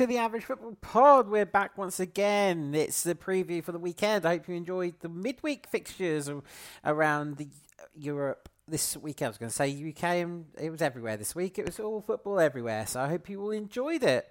to 0.00 0.06
the 0.06 0.16
Average 0.16 0.44
Football 0.44 0.78
Pod. 0.80 1.28
We're 1.28 1.44
back 1.44 1.76
once 1.76 2.00
again. 2.00 2.74
It's 2.74 3.02
the 3.02 3.14
preview 3.14 3.62
for 3.62 3.72
the 3.72 3.78
weekend. 3.78 4.24
I 4.24 4.30
hope 4.30 4.48
you 4.48 4.54
enjoyed 4.54 4.94
the 5.00 5.10
midweek 5.10 5.66
fixtures 5.66 6.30
around 6.86 7.36
the 7.36 7.48
uh, 7.78 7.84
Europe 7.94 8.48
this 8.66 8.96
weekend. 8.96 9.26
I 9.26 9.28
was 9.28 9.36
going 9.36 9.50
to 9.50 9.54
say 9.54 9.90
UK, 9.90 10.04
and 10.24 10.46
it 10.58 10.70
was 10.70 10.80
everywhere 10.80 11.18
this 11.18 11.34
week. 11.34 11.58
It 11.58 11.66
was 11.66 11.78
all 11.78 12.00
football 12.00 12.40
everywhere. 12.40 12.86
So 12.86 12.98
I 12.98 13.08
hope 13.08 13.28
you 13.28 13.42
all 13.42 13.50
enjoyed 13.50 14.02
it. 14.02 14.26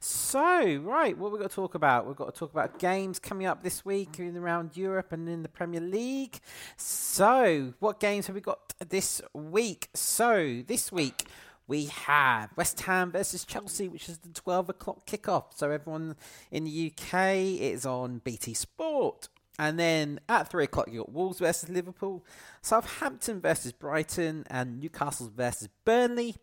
So, 0.00 0.80
right, 0.82 1.16
what 1.16 1.30
we've 1.30 1.40
got 1.40 1.50
to 1.50 1.54
talk 1.54 1.76
about? 1.76 2.08
We've 2.08 2.16
got 2.16 2.34
to 2.34 2.36
talk 2.36 2.50
about 2.50 2.80
games 2.80 3.20
coming 3.20 3.46
up 3.46 3.62
this 3.62 3.84
week 3.84 4.18
in 4.18 4.36
around 4.36 4.76
Europe 4.76 5.12
and 5.12 5.28
in 5.28 5.44
the 5.44 5.48
Premier 5.48 5.80
League. 5.80 6.40
So, 6.76 7.74
what 7.78 8.00
games 8.00 8.26
have 8.26 8.34
we 8.34 8.40
got 8.40 8.74
this 8.88 9.22
week? 9.32 9.88
So, 9.94 10.64
this 10.66 10.90
week 10.90 11.28
we 11.72 11.86
have 11.86 12.50
West 12.54 12.78
Ham 12.82 13.10
versus 13.10 13.46
Chelsea, 13.46 13.88
which 13.88 14.06
is 14.06 14.18
the 14.18 14.28
12 14.28 14.68
o'clock 14.68 15.06
kickoff. 15.06 15.54
So 15.54 15.70
everyone 15.70 16.16
in 16.50 16.64
the 16.64 16.92
UK 16.92 17.36
is 17.62 17.86
on 17.86 18.18
BT 18.18 18.52
Sport. 18.52 19.30
And 19.58 19.78
then 19.78 20.20
at 20.28 20.50
3 20.50 20.64
o'clock, 20.64 20.90
you 20.92 20.98
got 20.98 21.12
Wolves 21.12 21.38
versus 21.38 21.70
Liverpool, 21.70 22.26
Southampton 22.60 23.40
versus 23.40 23.72
Brighton, 23.72 24.44
and 24.50 24.80
Newcastle 24.80 25.32
versus 25.34 25.70
Burnley. 25.86 26.36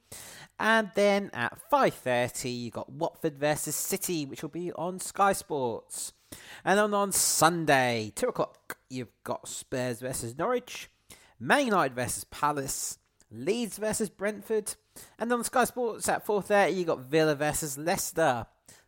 And 0.59 0.89
then 0.95 1.29
at 1.31 1.59
5.30, 1.71 2.63
you 2.63 2.71
got 2.71 2.91
Watford 2.91 3.37
versus 3.37 3.75
City, 3.75 4.25
which 4.25 4.41
will 4.41 4.49
be 4.49 4.71
on 4.71 4.99
Sky 4.99 5.33
Sports. 5.33 6.11
And 6.65 6.79
then 6.79 6.95
on 6.95 7.11
Sunday, 7.11 8.13
2 8.15 8.29
o'clock, 8.29 8.79
you've 8.89 9.13
got 9.23 9.47
Spurs 9.47 9.99
versus 9.99 10.35
Norwich, 10.35 10.89
Man 11.39 11.65
United 11.65 11.93
versus 11.93 12.23
Palace, 12.23 12.97
Leeds 13.31 13.77
versus 13.77 14.09
Brentford, 14.09 14.75
and 15.17 15.31
on 15.31 15.43
Sky 15.43 15.65
Sports 15.65 16.07
at 16.09 16.25
4.30, 16.25 16.75
you've 16.75 16.87
got 16.87 16.99
Villa 16.99 17.35
versus 17.35 17.77
Leicester. 17.77 18.45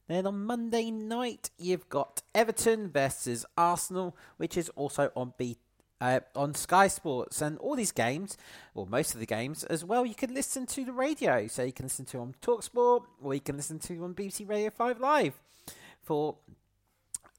Then 0.07 0.27
on 0.27 0.45
Monday 0.45 0.91
night, 0.91 1.51
you've 1.57 1.87
got 1.89 2.21
Everton 2.35 2.89
versus 2.89 3.45
Arsenal, 3.57 4.17
which 4.37 4.57
is 4.57 4.69
also 4.69 5.11
on 5.15 5.33
B 5.37 5.57
uh, 6.01 6.19
on 6.35 6.55
Sky 6.55 6.87
Sports, 6.87 7.41
and 7.41 7.57
all 7.59 7.75
these 7.75 7.91
games, 7.91 8.35
or 8.73 8.87
most 8.87 9.13
of 9.13 9.19
the 9.19 9.25
games 9.25 9.63
as 9.65 9.85
well, 9.85 10.05
you 10.05 10.15
can 10.15 10.33
listen 10.33 10.65
to 10.65 10.83
the 10.83 10.91
radio. 10.91 11.47
So 11.47 11.63
you 11.63 11.71
can 11.71 11.85
listen 11.85 12.05
to 12.05 12.17
on 12.19 12.35
Talksport, 12.41 13.03
or 13.21 13.33
you 13.33 13.39
can 13.39 13.55
listen 13.55 13.79
to 13.79 14.03
on 14.03 14.15
BBC 14.15 14.49
Radio 14.49 14.71
Five 14.71 14.99
Live 14.99 15.39
for 16.01 16.37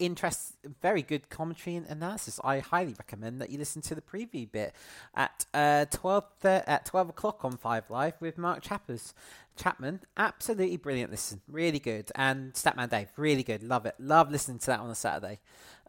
interest, 0.05 0.55
very 0.81 1.03
good 1.03 1.31
commentary 1.31 1.77
and 1.77 1.87
analysis. 1.87 2.41
I 2.43 2.59
highly 2.59 2.95
recommend 2.99 3.41
that 3.41 3.51
you 3.51 3.59
listen 3.59 3.83
to 3.83 3.95
the 3.95 4.03
preview 4.03 4.51
bit 4.51 4.75
at 5.15 5.47
uh, 5.55 5.85
twelve 5.87 6.25
at 6.45 6.87
twelve 6.87 7.09
o'clock 7.09 7.45
on 7.45 7.57
Five 7.57 7.91
Live 7.91 8.15
with 8.21 8.37
Mark 8.39 8.63
Chappers. 8.63 9.15
Chapman, 9.55 10.01
absolutely 10.17 10.79
brilliant. 10.79 11.11
Listen, 11.11 11.43
really 11.47 11.79
good, 11.79 12.11
and 12.15 12.55
Statman 12.55 12.89
Dave, 12.89 13.09
really 13.17 13.43
good. 13.43 13.63
Love 13.63 13.85
it. 13.85 13.95
Love 13.99 14.31
listening 14.31 14.59
to 14.61 14.67
that 14.67 14.81
on 14.81 14.89
a 14.89 14.95
Saturday 14.95 15.41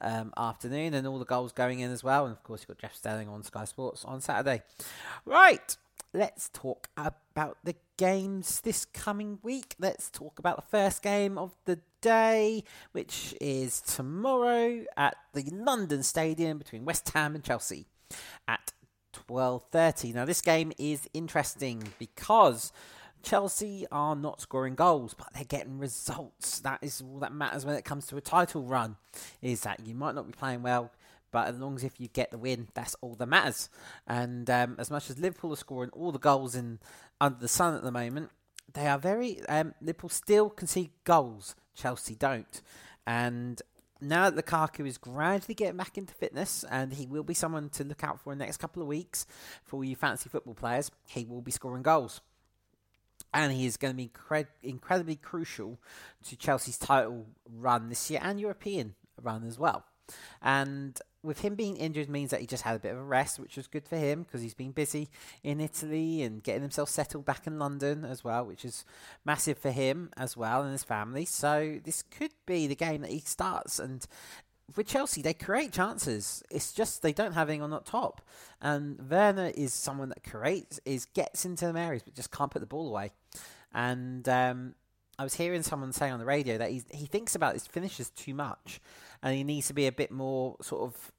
um, 0.01 0.33
afternoon, 0.35 0.93
and 0.93 1.07
all 1.07 1.17
the 1.17 1.25
goals 1.25 1.53
going 1.53 1.79
in 1.79 1.89
as 1.89 2.03
well. 2.03 2.25
And 2.25 2.33
of 2.33 2.43
course, 2.43 2.61
you've 2.61 2.77
got 2.77 2.79
Jeff 2.79 2.95
Stelling 2.95 3.29
on 3.29 3.41
Sky 3.43 3.63
Sports 3.63 4.03
on 4.03 4.19
Saturday. 4.19 4.63
Right, 5.25 5.77
let's 6.13 6.49
talk 6.49 6.89
about 6.95 7.57
the 7.63 7.75
games 7.97 8.61
this 8.61 8.85
coming 8.85 9.39
week. 9.41 9.75
Let's 9.79 10.09
talk 10.09 10.39
about 10.39 10.57
the 10.57 10.69
first 10.69 11.01
game 11.01 11.37
of 11.37 11.55
the 11.65 11.79
day, 12.01 12.63
which 12.91 13.35
is 13.41 13.81
tomorrow 13.81 14.85
at 14.95 15.15
the 15.33 15.43
London 15.51 16.03
Stadium 16.03 16.57
between 16.57 16.85
West 16.85 17.09
Ham 17.09 17.35
and 17.35 17.43
Chelsea 17.43 17.87
at 18.47 18.73
12:30. 19.13 20.13
Now 20.13 20.25
this 20.25 20.41
game 20.41 20.71
is 20.77 21.09
interesting 21.13 21.83
because 21.97 22.71
Chelsea 23.23 23.87
are 23.91 24.15
not 24.15 24.41
scoring 24.41 24.75
goals, 24.75 25.13
but 25.13 25.33
they're 25.33 25.45
getting 25.45 25.79
results. 25.79 26.59
That 26.59 26.79
is 26.83 27.01
all 27.01 27.19
that 27.19 27.33
matters 27.33 27.65
when 27.65 27.75
it 27.75 27.85
comes 27.85 28.05
to 28.07 28.17
a 28.17 28.21
title 28.21 28.63
run. 28.63 28.97
Is 29.41 29.61
that 29.61 29.79
you 29.85 29.95
might 29.95 30.13
not 30.13 30.27
be 30.27 30.33
playing 30.33 30.61
well, 30.61 30.91
but 31.33 31.49
as 31.49 31.59
long 31.59 31.75
as 31.75 31.83
if 31.83 31.99
you 31.99 32.07
get 32.07 32.31
the 32.31 32.37
win, 32.37 32.69
that's 32.73 32.95
all 33.01 33.15
that 33.15 33.25
matters. 33.25 33.69
And 34.07 34.49
um, 34.49 34.77
as 34.79 34.89
much 34.89 35.09
as 35.09 35.19
Liverpool 35.19 35.51
are 35.51 35.57
scoring 35.57 35.89
all 35.91 36.13
the 36.13 36.19
goals 36.19 36.55
in 36.55 36.79
under 37.19 37.39
the 37.39 37.49
sun 37.49 37.75
at 37.75 37.83
the 37.83 37.91
moment, 37.91 38.29
they 38.71 38.87
are 38.87 38.97
very 38.97 39.41
um, 39.49 39.73
Liverpool 39.81 40.09
still 40.09 40.49
concede 40.49 40.91
goals. 41.03 41.55
Chelsea 41.75 42.13
don't, 42.13 42.61
and 43.07 43.61
now 43.99 44.29
that 44.29 44.45
Lukaku 44.45 44.87
is 44.87 44.97
gradually 44.97 45.55
getting 45.55 45.77
back 45.77 45.97
into 45.97 46.13
fitness, 46.13 46.63
and 46.69 46.93
he 46.93 47.05
will 47.07 47.23
be 47.23 47.33
someone 47.33 47.69
to 47.69 47.83
look 47.83 48.03
out 48.03 48.19
for 48.19 48.31
in 48.31 48.39
the 48.39 48.45
next 48.45 48.57
couple 48.57 48.81
of 48.81 48.87
weeks 48.87 49.25
for 49.63 49.83
you 49.83 49.95
fancy 49.95 50.29
football 50.29 50.53
players, 50.53 50.91
he 51.07 51.25
will 51.25 51.41
be 51.41 51.51
scoring 51.51 51.83
goals. 51.83 52.21
And 53.33 53.51
he 53.51 53.65
is 53.65 53.77
going 53.77 53.93
to 53.93 53.97
be 53.97 54.09
incred- 54.09 54.47
incredibly 54.61 55.15
crucial 55.15 55.79
to 56.27 56.35
Chelsea's 56.35 56.77
title 56.77 57.25
run 57.49 57.89
this 57.89 58.11
year 58.11 58.19
and 58.23 58.39
European 58.39 58.93
run 59.21 59.43
as 59.47 59.57
well. 59.57 59.85
And 60.41 60.99
with 61.23 61.39
him 61.39 61.55
being 61.55 61.77
injured 61.77 62.09
means 62.09 62.31
that 62.31 62.41
he 62.41 62.47
just 62.47 62.63
had 62.63 62.75
a 62.75 62.79
bit 62.79 62.91
of 62.91 62.97
a 62.97 63.03
rest, 63.03 63.39
which 63.39 63.55
was 63.55 63.67
good 63.67 63.87
for 63.87 63.95
him 63.95 64.23
because 64.23 64.41
he's 64.41 64.53
been 64.53 64.71
busy 64.71 65.09
in 65.41 65.61
Italy 65.61 66.21
and 66.21 66.43
getting 66.43 66.61
himself 66.61 66.89
settled 66.89 67.25
back 67.25 67.47
in 67.47 67.57
London 67.57 68.03
as 68.03 68.23
well, 68.23 68.45
which 68.45 68.65
is 68.65 68.83
massive 69.23 69.57
for 69.57 69.71
him 69.71 70.09
as 70.17 70.35
well 70.35 70.61
and 70.61 70.73
his 70.73 70.83
family. 70.83 71.23
So 71.25 71.79
this 71.83 72.03
could 72.03 72.33
be 72.45 72.67
the 72.67 72.75
game 72.75 73.01
that 73.01 73.11
he 73.11 73.19
starts. 73.19 73.79
And 73.79 74.05
with 74.75 74.87
Chelsea, 74.87 75.21
they 75.21 75.33
create 75.33 75.71
chances. 75.71 76.43
It's 76.51 76.73
just 76.73 77.01
they 77.01 77.13
don't 77.13 77.33
have 77.33 77.49
anyone 77.49 77.71
on 77.71 77.83
top. 77.83 78.21
And 78.61 79.09
Werner 79.09 79.51
is 79.55 79.73
someone 79.73 80.09
that 80.09 80.23
creates, 80.23 80.79
is 80.85 81.05
gets 81.05 81.45
into 81.45 81.71
the 81.71 81.79
areas, 81.79 82.03
but 82.03 82.15
just 82.15 82.31
can't 82.31 82.51
put 82.51 82.59
the 82.59 82.65
ball 82.65 82.89
away. 82.89 83.11
And 83.73 84.27
um, 84.27 84.75
I 85.23 85.25
was 85.25 85.35
hearing 85.35 85.63
someone 85.63 85.93
say 85.93 86.09
on 86.09 86.19
the 86.19 86.25
radio 86.25 86.57
that 86.57 86.69
he 86.69 86.83
he 86.91 87.05
thinks 87.05 87.33
about 87.33 87.53
his 87.53 87.65
finishes 87.65 88.09
too 88.09 88.33
much, 88.33 88.81
and 89.21 89.33
he 89.33 89.45
needs 89.45 89.67
to 89.67 89.73
be 89.73 89.87
a 89.87 89.91
bit 89.91 90.11
more 90.11 90.57
sort 90.61 90.81
of 90.81 91.13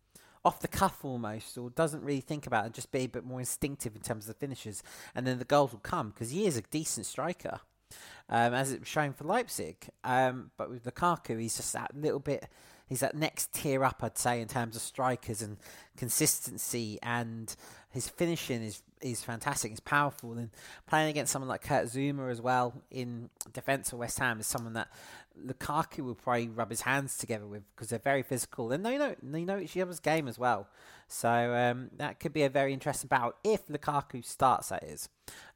off 0.44 0.60
the 0.60 0.68
cuff 0.68 1.06
almost, 1.06 1.56
or 1.56 1.70
doesn't 1.70 2.04
really 2.04 2.20
think 2.20 2.46
about 2.46 2.66
it, 2.66 2.74
just 2.74 2.92
be 2.92 3.04
a 3.04 3.06
bit 3.06 3.24
more 3.24 3.40
instinctive 3.40 3.96
in 3.96 4.02
terms 4.02 4.28
of 4.28 4.34
the 4.34 4.38
finishes, 4.38 4.82
and 5.14 5.26
then 5.26 5.38
the 5.38 5.44
goals 5.46 5.72
will 5.72 5.78
come 5.78 6.10
because 6.10 6.32
he 6.32 6.44
is 6.44 6.58
a 6.58 6.60
decent 6.70 7.06
striker, 7.06 7.60
um, 8.28 8.52
as 8.52 8.72
it 8.72 8.80
was 8.80 8.88
shown 8.88 9.14
for 9.14 9.24
Leipzig. 9.24 9.88
Um, 10.04 10.50
but 10.58 10.68
with 10.68 10.84
Lukaku, 10.84 11.40
he's 11.40 11.56
just 11.56 11.72
that 11.72 11.96
little 11.96 12.20
bit. 12.20 12.46
He's 12.86 13.00
that 13.00 13.16
next 13.16 13.54
tier 13.54 13.84
up, 13.84 14.00
I'd 14.02 14.18
say, 14.18 14.42
in 14.42 14.48
terms 14.48 14.76
of 14.76 14.82
strikers 14.82 15.40
and 15.40 15.56
consistency, 15.96 16.98
and 17.02 17.56
his 17.88 18.10
finishing 18.10 18.62
is 18.62 18.82
is 19.04 19.22
fantastic. 19.22 19.70
He's 19.70 19.80
powerful, 19.80 20.32
and 20.32 20.50
playing 20.86 21.10
against 21.10 21.32
someone 21.32 21.48
like 21.48 21.62
Kurt 21.62 21.86
Zouma 21.86 22.30
as 22.30 22.40
well 22.40 22.72
in 22.90 23.30
defence 23.52 23.92
of 23.92 23.98
West 23.98 24.18
Ham 24.18 24.40
is 24.40 24.46
someone 24.46 24.72
that 24.72 24.88
Lukaku 25.40 26.00
will 26.00 26.14
probably 26.14 26.48
rub 26.48 26.70
his 26.70 26.82
hands 26.82 27.16
together 27.16 27.46
with 27.46 27.62
because 27.74 27.88
they're 27.88 27.98
very 27.98 28.22
physical 28.22 28.70
and 28.70 28.86
they 28.86 28.96
know 28.96 29.14
they 29.22 29.44
know 29.44 29.58
each 29.58 29.76
other's 29.76 30.00
game 30.00 30.28
as 30.28 30.38
well. 30.38 30.68
So 31.06 31.28
um, 31.28 31.90
that 31.98 32.18
could 32.18 32.32
be 32.32 32.42
a 32.42 32.48
very 32.48 32.72
interesting 32.72 33.08
battle 33.08 33.34
if 33.44 33.66
Lukaku 33.68 34.24
starts. 34.24 34.70
That 34.70 34.84
is, 34.84 35.08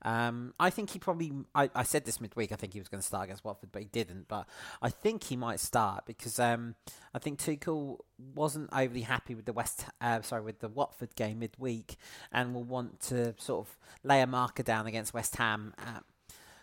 um, 0.03 0.53
I 0.60 0.70
think 0.70 0.91
he 0.91 0.98
probably. 0.98 1.32
I, 1.54 1.70
I, 1.75 1.84
said 1.84 2.04
this 2.04 2.20
midweek. 2.20 2.53
I 2.53 2.56
think 2.56 2.75
he 2.75 2.78
was 2.80 2.88
going 2.88 3.00
to 3.00 3.06
start 3.06 3.25
against 3.25 3.44
Watford, 3.44 3.70
but 3.72 3.82
he 3.82 3.88
didn't. 3.88 4.28
But 4.28 4.47
I 4.82 4.91
think 4.91 5.25
he 5.25 5.36
might 5.36 5.60
start 5.60 6.04
because 6.06 6.38
um, 6.38 6.75
I 7.15 7.19
think 7.19 7.38
Tuchel 7.38 7.98
wasn't 8.34 8.69
overly 8.72 9.03
happy 9.03 9.34
with 9.34 9.47
the 9.47 9.53
West. 9.53 9.86
Uh, 10.00 10.20
sorry, 10.22 10.42
with 10.42 10.60
the 10.60 10.69
Watford 10.69 11.15
game 11.15 11.38
midweek, 11.38 11.97
and 12.30 12.53
will 12.53 12.65
want 12.65 13.00
to 13.03 13.34
sort 13.38 13.66
of 13.66 13.78
lay 14.04 14.21
a 14.21 14.26
marker 14.26 14.62
down 14.62 14.87
against 14.87 15.15
West 15.15 15.37
Ham. 15.37 15.75
At, 15.78 16.04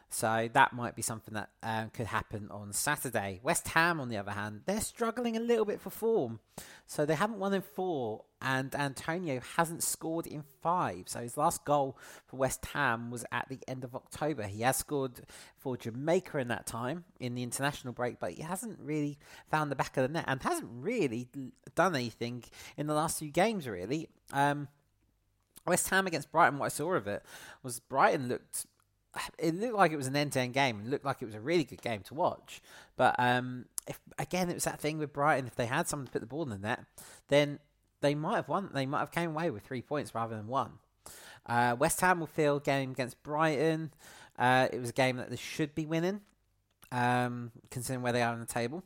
so 0.09 0.49
that 0.53 0.71
might 0.71 0.95
be 0.95 1.01
something 1.01 1.33
that 1.33 1.49
um, 1.61 1.89
could 1.89 2.05
happen 2.05 2.47
on 2.49 2.71
Saturday. 2.71 3.41
West 3.43 3.67
Ham, 3.69 3.99
on 3.99 4.07
the 4.07 4.17
other 4.17 4.31
hand, 4.31 4.61
they're 4.65 4.79
struggling 4.79 5.35
a 5.35 5.41
little 5.41 5.65
bit 5.65 5.81
for 5.81 5.89
form. 5.89 6.39
So 6.87 7.05
they 7.05 7.15
haven't 7.15 7.39
won 7.39 7.53
in 7.53 7.61
four, 7.61 8.23
and 8.41 8.73
Antonio 8.75 9.41
hasn't 9.57 9.83
scored 9.83 10.27
in 10.27 10.43
five. 10.61 11.09
So 11.09 11.19
his 11.19 11.35
last 11.35 11.65
goal 11.65 11.97
for 12.27 12.37
West 12.37 12.65
Ham 12.67 13.11
was 13.11 13.25
at 13.31 13.47
the 13.49 13.59
end 13.67 13.83
of 13.83 13.95
October. 13.95 14.43
He 14.43 14.61
has 14.61 14.77
scored 14.77 15.21
for 15.57 15.75
Jamaica 15.75 16.37
in 16.37 16.47
that 16.49 16.65
time 16.65 17.03
in 17.19 17.35
the 17.35 17.43
international 17.43 17.91
break, 17.91 18.19
but 18.19 18.31
he 18.31 18.43
hasn't 18.43 18.79
really 18.79 19.17
found 19.49 19.69
the 19.69 19.75
back 19.75 19.97
of 19.97 20.03
the 20.03 20.13
net 20.13 20.25
and 20.27 20.41
hasn't 20.41 20.69
really 20.71 21.27
done 21.73 21.95
anything 21.95 22.43
in 22.77 22.87
the 22.87 22.93
last 22.93 23.19
few 23.19 23.31
games, 23.31 23.67
really. 23.67 24.07
Um, 24.31 24.69
West 25.65 25.89
Ham 25.89 26.07
against 26.07 26.31
Brighton, 26.31 26.59
what 26.59 26.65
I 26.65 26.69
saw 26.69 26.93
of 26.93 27.07
it 27.07 27.23
was 27.63 27.79
Brighton 27.79 28.27
looked 28.27 28.65
it 29.39 29.55
looked 29.55 29.75
like 29.75 29.91
it 29.91 29.97
was 29.97 30.07
an 30.07 30.15
end-to-end 30.15 30.53
game. 30.53 30.81
It 30.81 30.89
looked 30.89 31.05
like 31.05 31.21
it 31.21 31.25
was 31.25 31.35
a 31.35 31.39
really 31.39 31.63
good 31.63 31.81
game 31.81 32.01
to 32.03 32.13
watch. 32.13 32.61
But 32.97 33.15
um, 33.17 33.65
if 33.87 33.99
again, 34.19 34.49
it 34.49 34.55
was 34.55 34.65
that 34.65 34.79
thing 34.79 34.97
with 34.97 35.13
Brighton. 35.13 35.47
If 35.47 35.55
they 35.55 35.67
had 35.67 35.87
someone 35.87 36.07
to 36.07 36.11
put 36.11 36.21
the 36.21 36.27
ball 36.27 36.43
in 36.43 36.49
the 36.49 36.57
net, 36.57 36.83
then 37.29 37.59
they 38.01 38.15
might 38.15 38.35
have 38.35 38.49
won. 38.49 38.69
They 38.73 38.85
might 38.85 38.99
have 38.99 39.11
came 39.11 39.31
away 39.31 39.49
with 39.49 39.63
three 39.63 39.81
points 39.81 40.13
rather 40.13 40.35
than 40.35 40.47
one. 40.47 40.73
Uh, 41.45 41.75
West 41.77 42.01
Ham 42.01 42.19
will 42.19 42.27
feel 42.27 42.59
game 42.59 42.91
against 42.91 43.21
Brighton. 43.23 43.91
Uh, 44.37 44.67
it 44.71 44.79
was 44.79 44.89
a 44.89 44.93
game 44.93 45.17
that 45.17 45.29
they 45.29 45.35
should 45.35 45.73
be 45.75 45.85
winning, 45.85 46.21
um, 46.91 47.51
considering 47.69 48.01
where 48.01 48.11
they 48.11 48.21
are 48.21 48.33
on 48.33 48.39
the 48.39 48.45
table. 48.45 48.83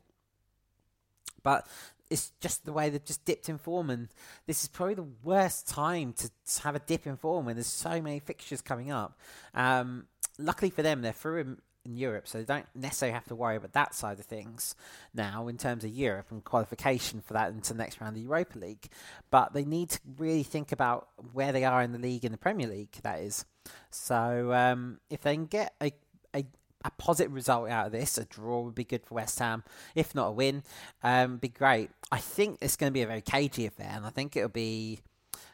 But 1.42 1.68
it's 2.10 2.32
just 2.40 2.66
the 2.66 2.74
way 2.74 2.90
they've 2.90 3.04
just 3.04 3.26
dipped 3.26 3.50
in 3.50 3.58
form, 3.58 3.90
and 3.90 4.10
this 4.48 4.64
is 4.64 4.68
probably 4.68 4.96
the 4.96 5.08
worst 5.24 5.68
time 5.68 6.14
to 6.14 6.30
have 6.64 6.76
a 6.76 6.80
dip 6.80 7.06
in 7.06 7.18
form 7.18 7.46
when 7.46 7.56
there's 7.56 7.68
so 7.68 8.02
many 8.02 8.20
fixtures 8.20 8.62
coming 8.62 8.92
up. 8.92 9.20
Um, 9.54 10.08
luckily 10.38 10.72
for 10.72 10.82
them, 10.82 11.02
they're 11.02 11.14
through 11.14 11.42
in, 11.42 11.58
in 11.86 11.98
Europe, 11.98 12.28
so 12.28 12.40
they 12.40 12.46
don't 12.46 12.66
necessarily 12.74 13.14
have 13.14 13.28
to 13.28 13.36
worry 13.36 13.56
about 13.56 13.74
that 13.74 13.94
side 13.94 14.20
of 14.20 14.26
things 14.26 14.76
now 15.14 15.48
in 15.48 15.58
terms 15.58 15.84
of 15.84 15.92
Europe 15.92 16.28
and 16.32 16.44
qualification 16.44 17.22
for 17.22 17.34
that 17.34 17.52
into 17.52 17.74
the 17.74 17.80
next 17.80 18.02
round 18.02 18.10
of 18.10 18.16
the 18.16 18.28
Europa 18.28 18.58
League. 18.58 18.90
But 19.30 19.54
they 19.54 19.66
need 19.66 19.90
to 19.92 20.00
really 20.18 20.44
think 20.44 20.72
about 20.72 21.10
where 21.34 21.52
they 21.52 21.64
are 21.64 21.82
in 21.84 21.92
the 21.92 22.00
league 22.00 22.26
in 22.26 22.32
the 22.32 22.38
Premier 22.38 22.68
League. 22.68 22.98
That 23.04 23.20
is, 23.20 23.46
so 23.92 24.52
um, 24.54 25.00
if 25.10 25.22
they 25.22 25.36
can 25.36 25.46
get 25.46 25.74
a, 25.82 25.94
a 26.36 26.46
a 26.84 26.92
positive 26.92 27.34
result 27.34 27.70
out 27.70 27.88
of 27.88 27.92
this. 27.92 28.18
A 28.18 28.26
draw 28.26 28.62
would 28.62 28.76
be 28.76 28.84
good 28.84 29.04
for 29.04 29.16
West 29.16 29.40
Ham. 29.40 29.64
If 29.96 30.16
not 30.16 30.28
a 30.28 30.31
win, 30.31 30.64
um, 31.04 31.38
be 31.38 31.50
great. 31.50 31.90
I 32.12 32.20
think 32.20 32.60
it's 32.62 32.76
going 32.76 32.92
to 32.92 32.94
be 32.94 33.02
a 33.02 33.08
very 33.08 33.22
cagey 33.22 33.66
affair, 33.66 33.92
and 33.92 34.06
I 34.06 34.10
think 34.10 34.36
it'll 34.36 34.50
be 34.50 35.00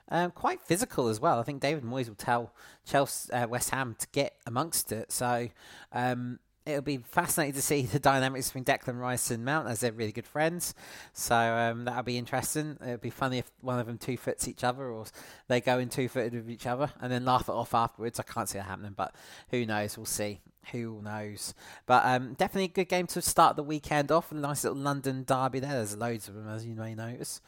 um, 0.10 0.32
quite 0.32 0.62
physical 0.62 1.08
as 1.08 1.20
well. 1.20 1.40
I 1.40 1.44
think 1.44 1.62
David 1.62 1.84
Moyes 1.84 2.08
will 2.08 2.16
tell 2.16 2.54
Chelsea, 2.86 3.32
uh, 3.32 3.48
West 3.48 3.72
Ham 3.72 3.96
to 4.00 4.08
get 4.12 4.36
amongst 4.46 4.92
it. 4.92 5.12
So 5.12 5.50
um, 5.92 6.40
it'll 6.66 6.82
be 6.82 6.98
fascinating 6.98 7.54
to 7.54 7.62
see 7.62 7.84
the 7.84 8.00
dynamics 8.00 8.50
between 8.50 8.66
Declan 8.66 9.00
Rice 9.00 9.32
and 9.32 9.46
Mount 9.46 9.68
as 9.68 9.80
they're 9.80 9.92
really 9.92 10.12
good 10.12 10.28
friends. 10.28 10.74
So 11.14 11.36
um, 11.36 11.86
that'll 11.86 12.04
be 12.04 12.18
interesting. 12.18 12.78
It'll 12.82 12.98
be 12.98 13.10
funny 13.10 13.40
if 13.40 13.52
one 13.62 13.80
of 13.80 13.88
them 13.88 13.98
two 13.98 14.18
foots 14.18 14.48
each 14.48 14.64
other 14.64 14.86
or 14.86 15.06
they 15.48 15.62
go 15.62 15.80
in 15.80 15.90
two 15.90 16.08
footed 16.08 16.34
with 16.34 16.50
each 16.50 16.68
other 16.68 16.92
and 17.02 17.12
then 17.12 17.26
laugh 17.26 17.50
it 17.50 17.54
off 17.54 17.74
afterwards. 17.74 18.20
I 18.20 18.24
can't 18.24 18.50
see 18.50 18.60
it 18.60 18.66
happening, 18.66 18.94
but 18.96 19.14
who 19.50 19.66
knows? 19.66 19.98
We'll 19.98 20.06
see. 20.06 20.42
Who 20.72 21.02
knows? 21.04 21.54
But 21.86 22.06
um, 22.06 22.34
definitely 22.34 22.66
a 22.66 22.68
good 22.70 22.90
game 22.90 23.08
to 23.08 23.22
start 23.22 23.56
the 23.56 23.64
weekend 23.64 24.12
off. 24.12 24.32
A 24.32 24.36
nice 24.36 24.64
little 24.64 24.80
London 24.80 25.24
derby 25.24 25.60
there. 25.60 25.74
There's 25.74 25.96
loads 25.96 26.28
of 26.28 26.36
them, 26.36 26.48
as 26.48 26.66
you 26.66 26.76
may 26.76 26.96
notice. 26.96 27.42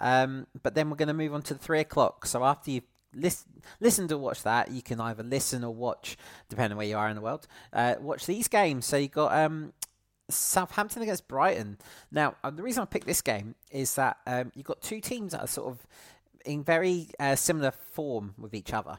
Um, 0.00 0.46
but 0.62 0.74
then 0.74 0.90
we're 0.90 0.96
going 0.96 1.08
to 1.08 1.14
move 1.14 1.34
on 1.34 1.42
to 1.42 1.54
the 1.54 1.60
three 1.60 1.80
o'clock. 1.80 2.26
So 2.26 2.44
after 2.44 2.70
you've 2.70 2.84
listen, 3.14 3.62
listen 3.80 4.08
to 4.08 4.18
watch 4.18 4.42
that. 4.42 4.70
You 4.70 4.82
can 4.82 5.00
either 5.00 5.22
listen 5.22 5.64
or 5.64 5.74
watch, 5.74 6.16
depending 6.48 6.76
where 6.76 6.86
you 6.86 6.96
are 6.96 7.08
in 7.08 7.16
the 7.16 7.22
world. 7.22 7.46
Uh, 7.72 7.96
watch 8.00 8.26
these 8.26 8.48
games. 8.48 8.86
So 8.86 8.96
you've 8.96 9.10
got 9.10 9.32
um, 9.32 9.72
Southampton 10.28 11.02
against 11.02 11.28
Brighton. 11.28 11.78
Now, 12.10 12.36
uh, 12.42 12.50
the 12.50 12.62
reason 12.62 12.82
I 12.82 12.86
picked 12.86 13.06
this 13.06 13.22
game 13.22 13.54
is 13.70 13.94
that 13.96 14.18
um, 14.26 14.52
you've 14.54 14.66
got 14.66 14.80
two 14.80 15.00
teams 15.00 15.32
that 15.32 15.42
are 15.42 15.48
sort 15.48 15.68
of 15.72 15.86
in 16.44 16.62
very 16.64 17.08
uh, 17.18 17.36
similar 17.36 17.70
form 17.70 18.34
with 18.38 18.54
each 18.54 18.72
other. 18.72 18.98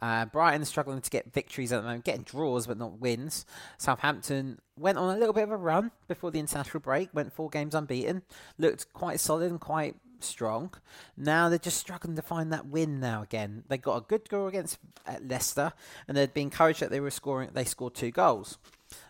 Uh, 0.00 0.24
Brighton 0.26 0.64
struggling 0.64 1.00
to 1.00 1.10
get 1.10 1.32
victories 1.32 1.72
at 1.72 1.80
the 1.80 1.86
moment, 1.86 2.04
getting 2.04 2.22
draws 2.22 2.66
but 2.66 2.78
not 2.78 3.00
wins. 3.00 3.44
Southampton 3.78 4.60
went 4.76 4.98
on 4.98 5.14
a 5.14 5.18
little 5.18 5.34
bit 5.34 5.44
of 5.44 5.50
a 5.50 5.56
run 5.56 5.90
before 6.06 6.30
the 6.30 6.38
international 6.38 6.80
break, 6.80 7.12
went 7.12 7.32
four 7.32 7.50
games 7.50 7.74
unbeaten, 7.74 8.22
looked 8.58 8.92
quite 8.92 9.20
solid 9.20 9.50
and 9.50 9.60
quite 9.60 9.96
strong. 10.20 10.72
Now 11.16 11.48
they're 11.48 11.58
just 11.58 11.78
struggling 11.78 12.16
to 12.16 12.22
find 12.22 12.52
that 12.52 12.66
win 12.66 13.00
now 13.00 13.22
again. 13.22 13.64
They 13.68 13.78
got 13.78 13.96
a 13.96 14.06
good 14.06 14.28
goal 14.28 14.46
against 14.46 14.78
uh, 15.06 15.16
Leicester, 15.22 15.72
and 16.06 16.16
they'd 16.16 16.34
be 16.34 16.42
encouraged 16.42 16.80
that 16.80 16.90
they 16.90 17.00
were 17.00 17.10
scoring. 17.10 17.50
They 17.52 17.64
scored 17.64 17.94
two 17.94 18.10
goals. 18.10 18.58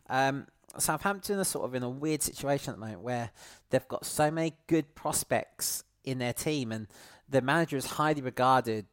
Um, 0.08 0.46
Southampton 0.76 1.38
are 1.38 1.44
sort 1.44 1.64
of 1.64 1.75
in 1.75 1.82
a 1.82 1.88
weird 1.88 2.22
situation 2.22 2.72
at 2.72 2.76
the 2.76 2.84
moment 2.84 3.02
where 3.02 3.31
they've 3.70 3.88
got 3.88 4.04
so 4.04 4.31
many 4.31 4.54
good 4.66 4.94
prospects 4.94 5.84
in 6.04 6.19
their 6.19 6.32
team, 6.32 6.72
and 6.72 6.88
the 7.28 7.43
manager 7.43 7.76
is 7.76 7.87
highly 7.87 8.22
regarded 8.22 8.87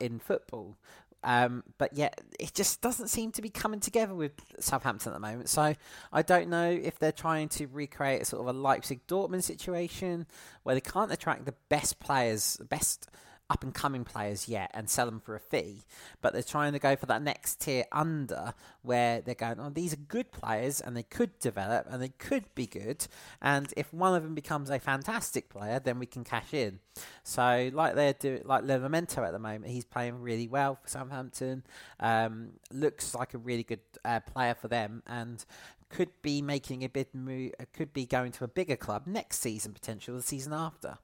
in 0.00 0.18
football. 0.18 0.76
Um, 1.24 1.62
but 1.78 1.94
yet, 1.94 2.20
it 2.38 2.54
just 2.54 2.80
doesn't 2.80 3.08
seem 3.08 3.32
to 3.32 3.42
be 3.42 3.48
coming 3.48 3.80
together 3.80 4.14
with 4.14 4.32
Southampton 4.58 5.12
at 5.12 5.14
the 5.14 5.20
moment. 5.20 5.48
So 5.48 5.74
I 6.12 6.22
don't 6.22 6.48
know 6.48 6.70
if 6.70 6.98
they're 6.98 7.12
trying 7.12 7.48
to 7.50 7.66
recreate 7.66 8.22
a 8.22 8.24
sort 8.24 8.42
of 8.42 8.54
a 8.54 8.58
Leipzig 8.58 9.06
Dortmund 9.06 9.44
situation 9.44 10.26
where 10.62 10.74
they 10.74 10.80
can't 10.80 11.12
attract 11.12 11.44
the 11.44 11.54
best 11.68 12.00
players, 12.00 12.54
the 12.54 12.64
best 12.64 13.08
up 13.52 13.62
and 13.62 13.74
coming 13.74 14.02
players 14.02 14.48
yet 14.48 14.70
and 14.72 14.88
sell 14.88 15.04
them 15.04 15.20
for 15.20 15.36
a 15.36 15.40
fee, 15.40 15.82
but 16.22 16.32
they're 16.32 16.42
trying 16.42 16.72
to 16.72 16.78
go 16.78 16.96
for 16.96 17.04
that 17.04 17.22
next 17.22 17.60
tier 17.60 17.84
under 17.92 18.54
where 18.80 19.20
they're 19.20 19.34
going, 19.34 19.60
oh, 19.60 19.68
these 19.68 19.92
are 19.92 19.96
good 20.08 20.32
players 20.32 20.80
and 20.80 20.96
they 20.96 21.02
could 21.02 21.38
develop 21.38 21.86
and 21.90 22.02
they 22.02 22.08
could 22.08 22.44
be 22.54 22.66
good. 22.66 23.06
And 23.42 23.72
if 23.76 23.92
one 23.92 24.14
of 24.14 24.22
them 24.22 24.34
becomes 24.34 24.70
a 24.70 24.78
fantastic 24.78 25.50
player, 25.50 25.78
then 25.78 25.98
we 25.98 26.06
can 26.06 26.24
cash 26.24 26.54
in. 26.54 26.78
So, 27.24 27.70
like 27.74 27.94
they're 27.94 28.14
doing, 28.14 28.42
like 28.44 28.64
Livramento 28.64 29.18
at 29.18 29.32
the 29.32 29.38
moment, 29.38 29.66
he's 29.66 29.84
playing 29.84 30.22
really 30.22 30.48
well 30.48 30.76
for 30.76 30.88
Southampton. 30.88 31.62
Um, 32.00 32.52
looks 32.72 33.14
like 33.14 33.34
a 33.34 33.38
really 33.38 33.64
good 33.64 33.80
uh, 34.02 34.20
player 34.20 34.54
for 34.54 34.68
them 34.68 35.02
and 35.06 35.44
could 35.90 36.10
be 36.22 36.40
making 36.40 36.84
a 36.84 36.88
big 36.88 37.14
move, 37.14 37.52
could 37.74 37.92
be 37.92 38.06
going 38.06 38.32
to 38.32 38.44
a 38.44 38.48
bigger 38.48 38.76
club 38.76 39.06
next 39.06 39.40
season, 39.40 39.74
potentially 39.74 40.16
the 40.16 40.22
season 40.22 40.54
after. 40.54 40.96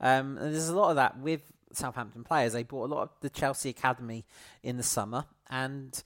Um, 0.00 0.36
and 0.38 0.52
there's 0.52 0.68
a 0.68 0.76
lot 0.76 0.90
of 0.90 0.96
that 0.96 1.18
with 1.18 1.53
Southampton 1.74 2.24
players. 2.24 2.52
They 2.52 2.62
bought 2.62 2.90
a 2.90 2.94
lot 2.94 3.02
of 3.02 3.10
the 3.20 3.30
Chelsea 3.30 3.70
academy 3.70 4.24
in 4.62 4.76
the 4.76 4.82
summer, 4.82 5.26
and 5.50 6.02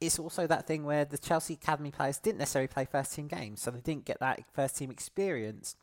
it's 0.00 0.18
also 0.18 0.46
that 0.46 0.66
thing 0.66 0.84
where 0.84 1.04
the 1.04 1.18
Chelsea 1.18 1.54
academy 1.54 1.90
players 1.90 2.18
didn't 2.18 2.38
necessarily 2.38 2.68
play 2.68 2.84
first 2.84 3.14
team 3.14 3.28
games, 3.28 3.62
so 3.62 3.70
they 3.70 3.80
didn't 3.80 4.04
get 4.04 4.20
that 4.20 4.40
first 4.52 4.76
team 4.76 4.90
experience. 4.90 5.76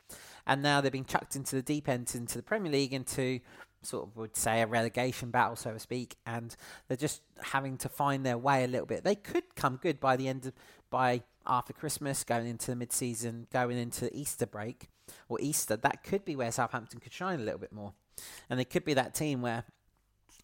And 0.46 0.62
now 0.62 0.82
they're 0.82 0.92
being 0.92 1.06
chucked 1.06 1.36
into 1.36 1.56
the 1.56 1.62
deep 1.62 1.90
end, 1.90 2.12
into 2.14 2.38
the 2.38 2.44
Premier 2.44 2.72
League, 2.72 2.94
into 2.94 3.40
sort 3.82 4.08
of 4.08 4.16
would 4.16 4.36
say 4.36 4.62
a 4.62 4.68
relegation 4.68 5.30
battle, 5.32 5.56
so 5.56 5.74
to 5.74 5.80
speak, 5.80 6.16
and 6.26 6.56
they're 6.88 6.98
just 6.98 7.22
having 7.42 7.78
to 7.78 7.90
find 7.90 8.26
their 8.26 8.38
way 8.38 8.64
a 8.64 8.68
little 8.68 8.86
bit. 8.86 9.04
They 9.04 9.16
could 9.16 9.56
come 9.56 9.80
good 9.82 10.00
by 10.00 10.16
the 10.16 10.28
end 10.28 10.46
of 10.46 10.54
by 10.90 11.24
after 11.46 11.74
Christmas, 11.74 12.24
going 12.24 12.48
into 12.48 12.68
the 12.68 12.76
mid 12.76 12.94
season, 12.94 13.48
going 13.52 13.78
into 13.78 14.06
the 14.06 14.18
Easter 14.18 14.46
break 14.46 14.90
or 15.28 15.40
Easter. 15.42 15.76
That 15.76 16.04
could 16.04 16.24
be 16.24 16.36
where 16.36 16.52
Southampton 16.52 17.00
could 17.00 17.14
shine 17.14 17.40
a 17.40 17.44
little 17.44 17.60
bit 17.60 17.74
more. 17.74 17.94
And 18.50 18.60
it 18.60 18.70
could 18.70 18.86
be 18.86 18.94
that 18.94 19.14
team 19.14 19.42
where 19.42 19.64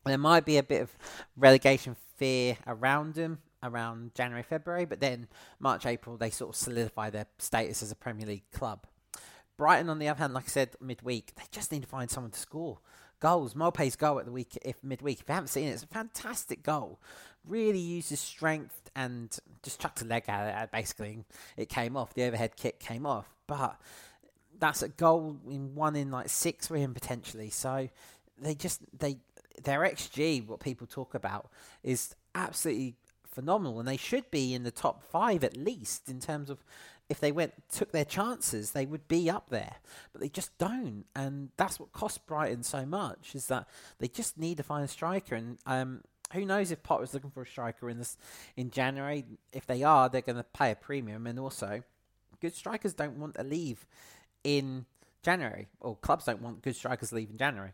there 0.05 0.17
might 0.17 0.45
be 0.45 0.57
a 0.57 0.63
bit 0.63 0.81
of 0.81 0.97
relegation 1.37 1.95
fear 2.17 2.57
around 2.67 3.15
them 3.15 3.39
around 3.61 4.13
January, 4.15 4.43
February, 4.43 4.85
but 4.85 4.99
then 4.99 5.27
March, 5.59 5.85
April, 5.85 6.17
they 6.17 6.29
sort 6.29 6.49
of 6.49 6.55
solidify 6.55 7.09
their 7.09 7.25
status 7.37 7.83
as 7.83 7.91
a 7.91 7.95
Premier 7.95 8.25
League 8.25 8.49
club. 8.53 8.85
Brighton, 9.57 9.89
on 9.89 9.99
the 9.99 10.07
other 10.07 10.19
hand, 10.19 10.33
like 10.33 10.45
I 10.45 10.47
said, 10.47 10.75
midweek, 10.79 11.33
they 11.35 11.43
just 11.51 11.71
need 11.71 11.81
to 11.81 11.87
find 11.87 12.09
someone 12.09 12.31
to 12.31 12.39
score 12.39 12.79
goals. 13.19 13.53
Maupay's 13.53 13.97
goal 13.97 14.19
at 14.19 14.25
the 14.25 14.31
week, 14.31 14.57
if 14.61 14.81
midweek, 14.83 15.19
if 15.19 15.27
you 15.27 15.33
haven't 15.33 15.49
seen 15.49 15.67
it, 15.67 15.71
it's 15.71 15.83
a 15.83 15.87
fantastic 15.87 16.63
goal. 16.63 16.99
Really 17.45 17.79
uses 17.79 18.19
strength 18.19 18.89
and 18.95 19.37
just 19.63 19.81
chucked 19.81 20.01
a 20.01 20.05
leg 20.05 20.23
at 20.27 20.63
it. 20.63 20.71
Basically, 20.71 21.25
it 21.57 21.67
came 21.67 21.97
off. 21.97 22.13
The 22.13 22.23
overhead 22.23 22.55
kick 22.55 22.79
came 22.79 23.05
off, 23.05 23.33
but 23.47 23.79
that's 24.59 24.83
a 24.83 24.89
goal 24.89 25.37
in 25.49 25.75
one 25.75 25.95
in 25.95 26.11
like 26.11 26.29
six 26.29 26.67
for 26.67 26.77
him 26.77 26.93
potentially. 26.93 27.49
So 27.49 27.89
they 28.37 28.55
just 28.55 28.81
they 28.97 29.17
their 29.63 29.81
xG, 29.81 30.45
what 30.47 30.59
people 30.59 30.87
talk 30.87 31.13
about, 31.13 31.49
is 31.83 32.15
absolutely 32.35 32.95
phenomenal, 33.25 33.79
and 33.79 33.87
they 33.87 33.97
should 33.97 34.29
be 34.31 34.53
in 34.53 34.63
the 34.63 34.71
top 34.71 35.03
five 35.03 35.43
at 35.43 35.57
least 35.57 36.09
in 36.09 36.19
terms 36.19 36.49
of 36.49 36.63
if 37.09 37.19
they 37.19 37.31
went 37.31 37.53
took 37.71 37.91
their 37.91 38.05
chances, 38.05 38.71
they 38.71 38.85
would 38.85 39.07
be 39.07 39.29
up 39.29 39.49
there, 39.49 39.75
but 40.11 40.21
they 40.21 40.29
just 40.29 40.55
don't, 40.59 41.05
and 41.15 41.49
that's 41.57 41.79
what 41.79 41.91
cost 41.91 42.25
Brighton 42.27 42.61
so 42.61 42.85
much 42.85 43.33
is 43.33 43.47
that 43.47 43.67
they 43.97 44.07
just 44.07 44.37
need 44.37 44.57
to 44.57 44.63
find 44.63 44.85
a 44.85 44.87
striker, 44.87 45.35
and 45.35 45.57
um, 45.65 46.01
who 46.33 46.45
knows 46.45 46.69
if 46.71 46.83
Potter's 46.83 47.13
looking 47.13 47.31
for 47.31 47.41
a 47.41 47.47
striker 47.47 47.89
in 47.89 47.97
this 47.97 48.15
in 48.55 48.69
January? 48.69 49.25
If 49.51 49.65
they 49.65 49.81
are, 49.81 50.07
they're 50.07 50.21
going 50.21 50.35
to 50.35 50.43
pay 50.43 50.71
a 50.71 50.75
premium, 50.75 51.25
and 51.25 51.39
also 51.39 51.81
good 52.41 52.55
strikers 52.55 52.93
don't 52.93 53.17
want 53.17 53.35
to 53.35 53.43
leave 53.43 53.85
in 54.43 54.85
January, 55.23 55.67
or 55.79 55.95
clubs 55.95 56.25
don't 56.25 56.41
want 56.41 56.61
good 56.61 56.75
strikers 56.75 57.09
to 57.09 57.15
leave 57.15 57.29
in 57.29 57.37
January. 57.37 57.73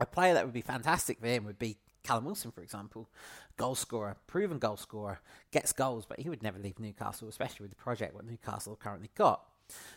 A 0.00 0.06
player 0.06 0.34
that 0.34 0.44
would 0.44 0.54
be 0.54 0.60
fantastic 0.60 1.20
for 1.20 1.26
him 1.26 1.44
would 1.44 1.58
be 1.58 1.76
Callum 2.02 2.26
Wilson, 2.26 2.50
for 2.50 2.60
example, 2.60 3.08
goal 3.56 3.74
scorer, 3.74 4.16
proven 4.26 4.58
goal 4.58 4.76
scorer, 4.76 5.20
gets 5.50 5.72
goals, 5.72 6.04
but 6.06 6.20
he 6.20 6.28
would 6.28 6.42
never 6.42 6.58
leave 6.58 6.78
Newcastle, 6.78 7.28
especially 7.28 7.64
with 7.64 7.70
the 7.70 7.76
project 7.76 8.14
what 8.14 8.26
Newcastle 8.26 8.76
currently 8.76 9.10
got. 9.14 9.42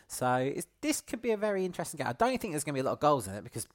So 0.06 0.52
this 0.80 1.02
could 1.02 1.20
be 1.20 1.32
a 1.32 1.36
very 1.36 1.64
interesting 1.66 1.98
game. 1.98 2.06
I 2.06 2.14
don't 2.14 2.40
think 2.40 2.54
there's 2.54 2.64
going 2.64 2.74
to 2.74 2.82
be 2.82 2.86
a 2.86 2.88
lot 2.88 2.94
of 2.94 3.00
goals 3.00 3.28
in 3.28 3.34
it 3.34 3.44
because 3.44 3.68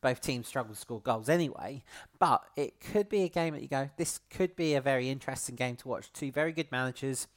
both 0.00 0.20
teams 0.20 0.48
struggle 0.48 0.74
to 0.74 0.80
score 0.80 1.00
goals 1.00 1.28
anyway. 1.28 1.84
But 2.18 2.44
it 2.56 2.80
could 2.80 3.08
be 3.08 3.22
a 3.22 3.28
game 3.28 3.54
that 3.54 3.62
you 3.62 3.68
go, 3.68 3.88
this 3.96 4.18
could 4.30 4.56
be 4.56 4.74
a 4.74 4.80
very 4.80 5.08
interesting 5.08 5.54
game 5.54 5.76
to 5.76 5.88
watch. 5.88 6.12
Two 6.12 6.32
very 6.32 6.50
good 6.50 6.72
managers 6.72 7.28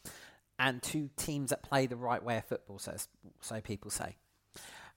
and 0.62 0.82
two 0.82 1.10
teams 1.18 1.50
that 1.50 1.64
play 1.64 1.88
the 1.88 1.96
right 1.96 2.24
way 2.24 2.38
of 2.38 2.46
football, 2.46 2.78
so, 2.78 2.96
so 3.42 3.60
people 3.62 3.90
say. 3.90 4.16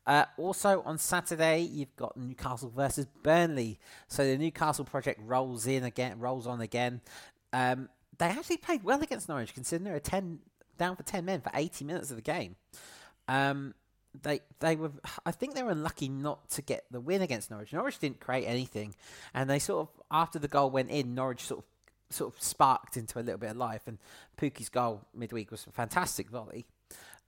Uh, 0.06 0.26
also 0.36 0.82
on 0.82 0.98
Saturday, 0.98 1.62
you've 1.62 1.96
got 1.96 2.14
Newcastle 2.18 2.70
versus 2.76 3.06
Burnley. 3.22 3.80
So 4.06 4.26
the 4.26 4.36
Newcastle 4.36 4.84
project 4.84 5.18
rolls 5.24 5.66
in 5.66 5.82
again, 5.82 6.20
rolls 6.20 6.46
on 6.46 6.60
again. 6.60 7.00
Um, 7.54 7.88
they 8.18 8.26
actually 8.26 8.58
played 8.58 8.84
well 8.84 9.02
against 9.02 9.26
Norwich, 9.26 9.54
considering 9.54 9.84
they 9.84 9.92
were 9.92 10.00
ten 10.00 10.40
down 10.76 10.96
for 10.96 11.02
ten 11.02 11.24
men 11.24 11.40
for 11.40 11.50
eighty 11.54 11.86
minutes 11.86 12.10
of 12.10 12.16
the 12.16 12.22
game. 12.22 12.56
Um, 13.26 13.74
they 14.22 14.40
they 14.60 14.76
were, 14.76 14.92
I 15.24 15.30
think 15.30 15.54
they 15.54 15.62
were 15.62 15.70
unlucky 15.70 16.10
not 16.10 16.50
to 16.50 16.62
get 16.62 16.84
the 16.90 17.00
win 17.00 17.22
against 17.22 17.50
Norwich. 17.50 17.72
Norwich 17.72 17.98
didn't 17.98 18.20
create 18.20 18.44
anything, 18.44 18.94
and 19.32 19.48
they 19.48 19.58
sort 19.58 19.88
of 19.88 20.02
after 20.10 20.38
the 20.38 20.48
goal 20.48 20.70
went 20.70 20.90
in, 20.90 21.14
Norwich 21.14 21.44
sort 21.44 21.60
of 21.60 21.64
sort 22.14 22.34
of 22.34 22.42
sparked 22.42 22.96
into 22.96 23.18
a 23.18 23.22
little 23.22 23.38
bit 23.38 23.50
of 23.50 23.56
life. 23.56 23.82
And 23.86 23.98
Pukki's 24.40 24.68
goal 24.68 25.02
midweek 25.14 25.50
was 25.50 25.66
a 25.66 25.72
fantastic 25.72 26.30
volley. 26.30 26.64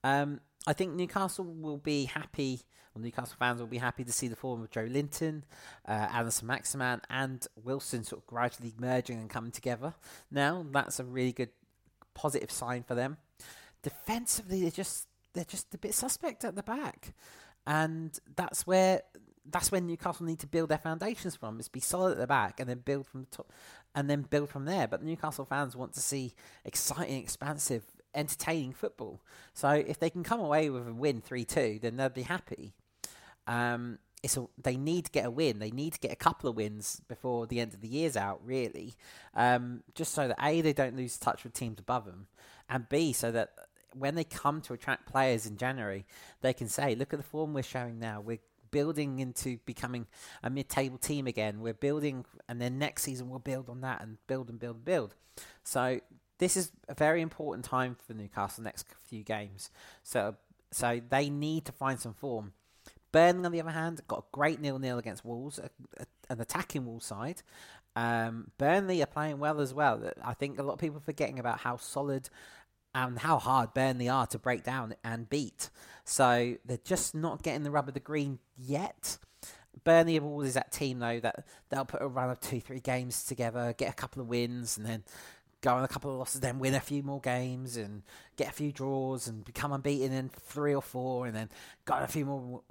Um, 0.04 0.40
I 0.66 0.72
think 0.72 0.94
Newcastle 0.94 1.44
will 1.44 1.78
be 1.78 2.04
happy, 2.04 2.60
Newcastle 2.98 3.36
fans 3.38 3.60
will 3.60 3.66
be 3.66 3.78
happy 3.78 4.04
to 4.04 4.12
see 4.12 4.28
the 4.28 4.36
form 4.36 4.62
of 4.62 4.70
Joelinton, 4.70 5.42
uh, 5.86 6.08
Allan 6.10 6.32
Maximin, 6.42 7.00
and 7.10 7.46
Wilson 7.62 8.04
sort 8.04 8.22
of 8.22 8.26
gradually 8.26 8.74
merging 8.78 9.18
and 9.18 9.30
coming 9.30 9.50
together. 9.50 9.94
Now, 10.30 10.64
that's 10.70 11.00
a 11.00 11.04
really 11.04 11.32
good 11.32 11.50
positive 12.14 12.50
sign 12.50 12.82
for 12.82 12.94
them. 12.94 13.18
Defensively, 13.82 14.62
they're 14.62 14.70
just 14.70 15.08
they're 15.34 15.44
just 15.44 15.74
a 15.74 15.78
bit 15.78 15.94
suspect 15.94 16.44
at 16.44 16.56
the 16.56 16.62
back, 16.62 17.12
and 17.66 18.18
that's 18.34 18.66
where 18.66 19.02
that's 19.50 19.70
when 19.70 19.86
Newcastle 19.86 20.26
need 20.26 20.40
to 20.40 20.46
build 20.46 20.68
their 20.68 20.78
foundations 20.78 21.36
from. 21.36 21.60
Is 21.60 21.68
be 21.68 21.80
solid 21.80 22.12
at 22.12 22.18
the 22.18 22.26
back 22.26 22.60
and 22.60 22.68
then 22.68 22.78
build 22.78 23.06
from 23.06 23.22
the 23.22 23.36
top, 23.36 23.52
and 23.94 24.08
then 24.10 24.22
build 24.22 24.48
from 24.48 24.64
there. 24.64 24.86
But 24.86 25.02
Newcastle 25.02 25.44
fans 25.44 25.76
want 25.76 25.94
to 25.94 26.00
see 26.00 26.34
exciting, 26.64 27.22
expansive, 27.22 27.84
entertaining 28.14 28.72
football. 28.72 29.20
So 29.54 29.70
if 29.70 29.98
they 29.98 30.10
can 30.10 30.24
come 30.24 30.40
away 30.40 30.70
with 30.70 30.88
a 30.88 30.92
win 30.92 31.20
three 31.20 31.44
two, 31.44 31.78
then 31.80 31.96
they'll 31.96 32.08
be 32.08 32.22
happy. 32.22 32.74
Um, 33.46 33.98
it's 34.22 34.36
a, 34.36 34.46
they 34.60 34.76
need 34.76 35.04
to 35.04 35.10
get 35.10 35.26
a 35.26 35.30
win. 35.30 35.58
They 35.58 35.70
need 35.70 35.92
to 35.92 36.00
get 36.00 36.10
a 36.10 36.16
couple 36.16 36.50
of 36.50 36.56
wins 36.56 37.00
before 37.06 37.46
the 37.46 37.60
end 37.60 37.74
of 37.74 37.80
the 37.80 37.88
year's 37.88 38.16
out, 38.16 38.40
really, 38.44 38.94
um, 39.34 39.82
just 39.94 40.14
so 40.14 40.26
that 40.28 40.38
a 40.42 40.60
they 40.62 40.72
don't 40.72 40.96
lose 40.96 41.18
touch 41.18 41.44
with 41.44 41.52
teams 41.52 41.78
above 41.78 42.06
them, 42.06 42.26
and 42.68 42.88
b 42.88 43.12
so 43.12 43.30
that 43.30 43.50
when 43.92 44.14
they 44.14 44.24
come 44.24 44.60
to 44.62 44.72
attract 44.74 45.06
players 45.06 45.46
in 45.46 45.56
January, 45.56 46.06
they 46.40 46.52
can 46.52 46.68
say, 46.68 46.94
"Look 46.94 47.12
at 47.12 47.18
the 47.18 47.24
form 47.24 47.54
we're 47.54 47.62
showing 47.62 47.98
now. 47.98 48.20
We're 48.20 48.40
building 48.70 49.18
into 49.18 49.58
becoming 49.66 50.06
a 50.42 50.50
mid-table 50.50 50.98
team 50.98 51.26
again. 51.26 51.60
We're 51.60 51.74
building, 51.74 52.24
and 52.48 52.60
then 52.60 52.78
next 52.78 53.02
season 53.02 53.28
we'll 53.28 53.38
build 53.38 53.68
on 53.68 53.80
that 53.82 54.02
and 54.02 54.18
build 54.26 54.48
and 54.48 54.58
build 54.58 54.76
and 54.76 54.84
build." 54.84 55.14
So 55.64 56.00
this 56.38 56.56
is 56.56 56.72
a 56.88 56.94
very 56.94 57.22
important 57.22 57.64
time 57.64 57.96
for 58.06 58.14
Newcastle 58.14 58.64
next 58.64 58.86
few 59.04 59.22
games. 59.22 59.70
So 60.02 60.36
so 60.70 61.00
they 61.08 61.30
need 61.30 61.64
to 61.66 61.72
find 61.72 61.98
some 61.98 62.14
form. 62.14 62.52
Burnley, 63.12 63.46
on 63.46 63.52
the 63.52 63.60
other 63.60 63.70
hand, 63.70 64.00
got 64.08 64.18
a 64.18 64.24
great 64.32 64.60
nil-nil 64.60 64.98
against 64.98 65.24
Wolves, 65.24 65.58
a, 65.58 65.70
a, 65.98 66.06
an 66.28 66.40
attacking 66.40 66.84
Wolves 66.84 67.06
side. 67.06 67.42
Um, 67.94 68.50
Burnley 68.58 69.00
are 69.02 69.06
playing 69.06 69.38
well 69.38 69.60
as 69.60 69.72
well. 69.72 70.02
I 70.22 70.34
think 70.34 70.58
a 70.58 70.62
lot 70.62 70.74
of 70.74 70.78
people 70.78 70.98
are 70.98 71.00
forgetting 71.00 71.38
about 71.38 71.60
how 71.60 71.78
solid 71.78 72.28
and 72.96 73.18
how 73.18 73.38
hard 73.38 73.74
Burnley 73.74 74.08
are 74.08 74.26
to 74.28 74.38
break 74.38 74.64
down 74.64 74.94
and 75.04 75.28
beat. 75.28 75.68
So 76.04 76.56
they're 76.64 76.78
just 76.82 77.14
not 77.14 77.42
getting 77.42 77.62
the 77.62 77.70
rub 77.70 77.88
of 77.88 77.94
the 77.94 78.00
green 78.00 78.38
yet. 78.56 79.18
Burnley 79.84 80.14
have 80.14 80.24
always 80.24 80.54
that 80.54 80.72
team 80.72 80.98
though 80.98 81.20
that 81.20 81.46
they'll 81.68 81.84
put 81.84 82.00
a 82.00 82.08
run 82.08 82.30
of 82.30 82.40
two, 82.40 82.60
three 82.60 82.80
games 82.80 83.24
together, 83.24 83.74
get 83.76 83.90
a 83.90 83.94
couple 83.94 84.22
of 84.22 84.28
wins, 84.28 84.78
and 84.78 84.86
then 84.86 85.04
go 85.60 85.74
on 85.74 85.84
a 85.84 85.88
couple 85.88 86.10
of 86.10 86.18
losses, 86.18 86.40
then 86.40 86.58
win 86.58 86.74
a 86.74 86.80
few 86.80 87.02
more 87.02 87.20
games 87.20 87.76
and 87.76 88.02
get 88.36 88.48
a 88.48 88.52
few 88.52 88.72
draws 88.72 89.28
and 89.28 89.44
become 89.44 89.72
unbeaten 89.72 90.12
in 90.12 90.30
three 90.30 90.74
or 90.74 90.82
four, 90.82 91.26
and 91.26 91.36
then 91.36 91.50
got 91.84 92.02
a 92.02 92.06
few 92.06 92.24
more, 92.24 92.62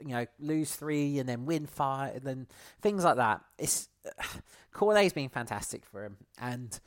you 0.00 0.14
know, 0.14 0.26
lose 0.40 0.74
three 0.74 1.18
and 1.18 1.28
then 1.28 1.44
win 1.44 1.66
five, 1.66 2.16
and 2.16 2.24
then 2.24 2.46
things 2.80 3.04
like 3.04 3.16
that. 3.16 3.42
It's 3.58 3.88
Cornet's 4.72 5.12
been 5.12 5.28
fantastic 5.28 5.84
for 5.84 6.04
him, 6.04 6.16
and 6.40 6.80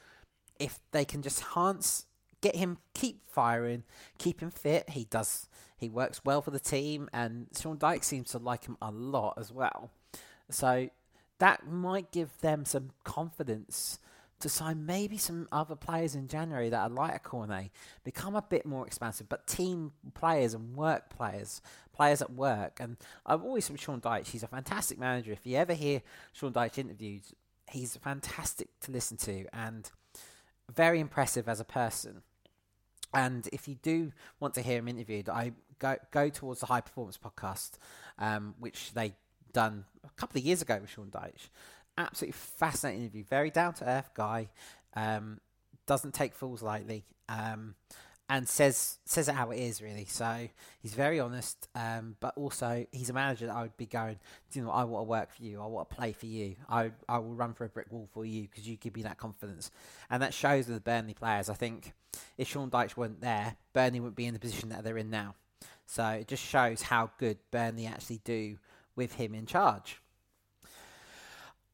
if 0.59 0.79
they 0.91 1.05
can 1.05 1.21
just 1.21 1.41
enhance, 1.41 2.05
get 2.41 2.55
him, 2.55 2.77
keep 2.93 3.21
firing, 3.29 3.83
keep 4.17 4.41
him 4.41 4.51
fit, 4.51 4.89
he 4.89 5.05
does. 5.05 5.47
He 5.77 5.89
works 5.89 6.21
well 6.23 6.41
for 6.41 6.51
the 6.51 6.59
team, 6.59 7.09
and 7.13 7.47
Sean 7.59 7.77
Dyche 7.77 8.03
seems 8.03 8.31
to 8.31 8.37
like 8.37 8.65
him 8.65 8.77
a 8.81 8.91
lot 8.91 9.35
as 9.37 9.51
well. 9.51 9.89
So 10.49 10.89
that 11.39 11.67
might 11.67 12.11
give 12.11 12.37
them 12.41 12.65
some 12.65 12.91
confidence 13.03 13.99
to 14.41 14.49
sign 14.49 14.85
maybe 14.85 15.17
some 15.17 15.47
other 15.51 15.75
players 15.75 16.15
in 16.15 16.27
January 16.27 16.69
that 16.69 16.91
are 16.91 17.11
a 17.15 17.19
Cornet, 17.19 17.71
become 18.03 18.35
a 18.35 18.41
bit 18.41 18.65
more 18.65 18.85
expansive, 18.85 19.29
but 19.29 19.47
team 19.47 19.91
players 20.13 20.53
and 20.53 20.75
work 20.75 21.09
players, 21.09 21.61
players 21.93 22.21
at 22.21 22.33
work. 22.33 22.79
And 22.79 22.97
I've 23.25 23.43
always 23.43 23.65
said 23.65 23.79
Sean 23.79 24.01
Dyche, 24.01 24.27
he's 24.27 24.43
a 24.43 24.47
fantastic 24.47 24.99
manager. 24.99 25.31
If 25.31 25.45
you 25.45 25.57
ever 25.57 25.73
hear 25.73 26.01
Sean 26.33 26.53
Dyche 26.53 26.79
interviewed, 26.79 27.21
he's 27.69 27.95
fantastic 27.97 28.67
to 28.81 28.91
listen 28.91 29.17
to 29.17 29.45
and 29.53 29.89
very 30.73 30.99
impressive 30.99 31.47
as 31.47 31.59
a 31.59 31.65
person. 31.65 32.23
And 33.13 33.47
if 33.51 33.67
you 33.67 33.75
do 33.75 34.11
want 34.39 34.53
to 34.55 34.61
hear 34.61 34.79
him 34.79 34.87
interviewed, 34.87 35.29
I 35.29 35.51
go 35.79 35.97
go 36.11 36.29
towards 36.29 36.59
the 36.61 36.67
High 36.67 36.81
Performance 36.81 37.17
podcast, 37.17 37.71
um, 38.19 38.55
which 38.59 38.93
they 38.93 39.13
done 39.53 39.85
a 40.05 40.09
couple 40.11 40.39
of 40.39 40.45
years 40.45 40.61
ago 40.61 40.79
with 40.81 40.89
Sean 40.89 41.07
Dyche 41.11 41.49
absolutely 41.97 42.33
fascinating 42.33 43.01
interview. 43.01 43.23
Very 43.23 43.49
down 43.49 43.73
to 43.75 43.87
earth 43.87 44.11
guy. 44.13 44.49
Um, 44.95 45.39
doesn't 45.85 46.13
take 46.13 46.33
fools 46.33 46.61
lightly. 46.61 47.05
Um, 47.29 47.75
and 48.29 48.47
says 48.47 48.97
says 49.03 49.27
it 49.27 49.35
how 49.35 49.51
it 49.51 49.59
is 49.59 49.81
really. 49.81 50.05
So 50.05 50.47
he's 50.79 50.93
very 50.93 51.19
honest, 51.19 51.67
um, 51.75 52.15
but 52.21 52.33
also 52.37 52.85
he's 52.93 53.09
a 53.09 53.13
manager 53.13 53.47
that 53.47 53.55
I 53.55 53.63
would 53.63 53.75
be 53.75 53.85
going. 53.85 54.19
You 54.53 54.63
know, 54.63 54.71
I 54.71 54.85
want 54.85 55.05
to 55.05 55.09
work 55.09 55.33
for 55.33 55.43
you. 55.43 55.61
I 55.61 55.65
want 55.65 55.89
to 55.89 55.95
play 55.95 56.13
for 56.13 56.27
you. 56.27 56.55
I 56.69 56.91
I 57.09 57.17
will 57.17 57.33
run 57.33 57.53
for 57.53 57.65
a 57.65 57.69
brick 57.69 57.91
wall 57.91 58.07
for 58.13 58.23
you 58.23 58.43
because 58.43 58.65
you 58.65 58.77
give 58.77 58.95
me 58.95 59.03
that 59.03 59.17
confidence, 59.17 59.69
and 60.09 60.23
that 60.23 60.33
shows 60.33 60.67
with 60.67 60.75
the 60.75 60.81
Burnley 60.81 61.13
players. 61.13 61.49
I 61.49 61.55
think 61.55 61.91
if 62.37 62.47
Sean 62.47 62.69
Dyche 62.69 62.97
weren't 62.97 63.21
there, 63.21 63.55
Burnley 63.73 63.99
wouldn't 63.99 64.15
be 64.15 64.25
in 64.25 64.33
the 64.33 64.39
position 64.39 64.69
that 64.69 64.83
they're 64.83 64.97
in 64.97 65.09
now. 65.09 65.35
So 65.85 66.07
it 66.07 66.27
just 66.27 66.43
shows 66.43 66.83
how 66.83 67.11
good 67.17 67.37
Burnley 67.51 67.85
actually 67.85 68.21
do 68.23 68.57
with 68.95 69.13
him 69.13 69.33
in 69.35 69.45
charge. 69.45 70.01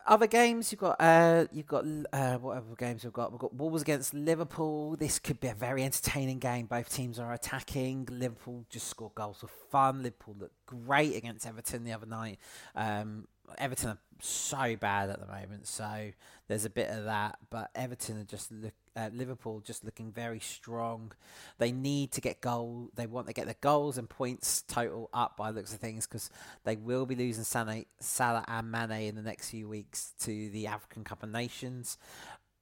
Other 0.07 0.27
games 0.27 0.71
you've 0.71 0.79
got 0.79 0.95
uh, 1.01 1.47
you've 1.51 1.67
got 1.67 1.83
uh, 2.13 2.37
whatever 2.37 2.75
games 2.77 3.03
we've 3.03 3.11
got. 3.11 3.31
We've 3.31 3.41
got 3.41 3.53
Wolves 3.53 3.81
against 3.81 4.13
Liverpool. 4.13 4.95
This 4.95 5.19
could 5.19 5.41
be 5.41 5.49
a 5.49 5.53
very 5.53 5.83
entertaining 5.83 6.39
game. 6.39 6.65
Both 6.65 6.93
teams 6.93 7.19
are 7.19 7.33
attacking. 7.33 8.07
Liverpool 8.09 8.65
just 8.69 8.87
scored 8.87 9.15
goals 9.15 9.39
for 9.41 9.47
fun. 9.47 10.03
Liverpool 10.03 10.35
looked 10.39 10.65
great 10.65 11.13
against 11.17 11.45
Everton 11.45 11.83
the 11.83 11.91
other 11.91 12.05
night. 12.05 12.39
Um, 12.73 13.27
Everton 13.57 13.89
are 13.89 13.99
so 14.23 14.75
bad 14.75 15.09
at 15.09 15.19
the 15.19 15.27
moment, 15.27 15.67
so 15.67 16.11
there's 16.47 16.65
a 16.65 16.69
bit 16.69 16.89
of 16.89 17.05
that. 17.05 17.37
But 17.49 17.69
Everton 17.75 18.19
are 18.19 18.23
just 18.23 18.51
look, 18.51 18.73
uh, 18.95 19.09
Liverpool 19.13 19.61
just 19.61 19.83
looking 19.83 20.11
very 20.11 20.39
strong. 20.39 21.11
They 21.57 21.71
need 21.71 22.11
to 22.13 22.21
get 22.21 22.41
goal. 22.41 22.89
They 22.95 23.07
want 23.07 23.27
to 23.27 23.33
get 23.33 23.47
the 23.47 23.55
goals 23.61 23.97
and 23.97 24.09
points 24.09 24.63
total 24.67 25.09
up 25.13 25.37
by 25.37 25.49
looks 25.49 25.73
of 25.73 25.79
things 25.79 26.07
because 26.07 26.29
they 26.63 26.75
will 26.75 27.05
be 27.05 27.15
losing 27.15 27.43
Salah, 27.43 27.83
Salah 27.99 28.45
and 28.47 28.71
Mane 28.71 29.07
in 29.07 29.15
the 29.15 29.21
next 29.21 29.49
few 29.49 29.67
weeks 29.67 30.13
to 30.21 30.49
the 30.49 30.67
African 30.67 31.03
Cup 31.03 31.23
of 31.23 31.29
Nations. 31.29 31.97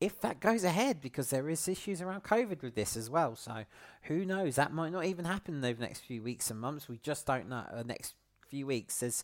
If 0.01 0.19
that 0.21 0.41
goes 0.41 0.65
ahead, 0.65 0.99
because 0.99 1.29
there 1.29 1.49
is 1.49 1.67
issues 1.67 2.01
around 2.01 2.23
COVID 2.23 2.61
with 2.61 2.75
this 2.75 2.97
as 2.97 3.09
well, 3.09 3.35
so 3.35 3.63
who 4.03 4.25
knows? 4.25 4.55
That 4.55 4.73
might 4.73 4.91
not 4.91 5.05
even 5.05 5.23
happen 5.23 5.63
over 5.63 5.73
the 5.73 5.85
next 5.85 6.01
few 6.01 6.21
weeks 6.21 6.51
and 6.51 6.59
months. 6.59 6.89
We 6.89 6.97
just 6.97 7.25
don't 7.25 7.47
know. 7.47 7.63
The 7.73 7.85
next 7.85 8.13
few 8.49 8.67
weeks, 8.67 8.99
there's 8.99 9.23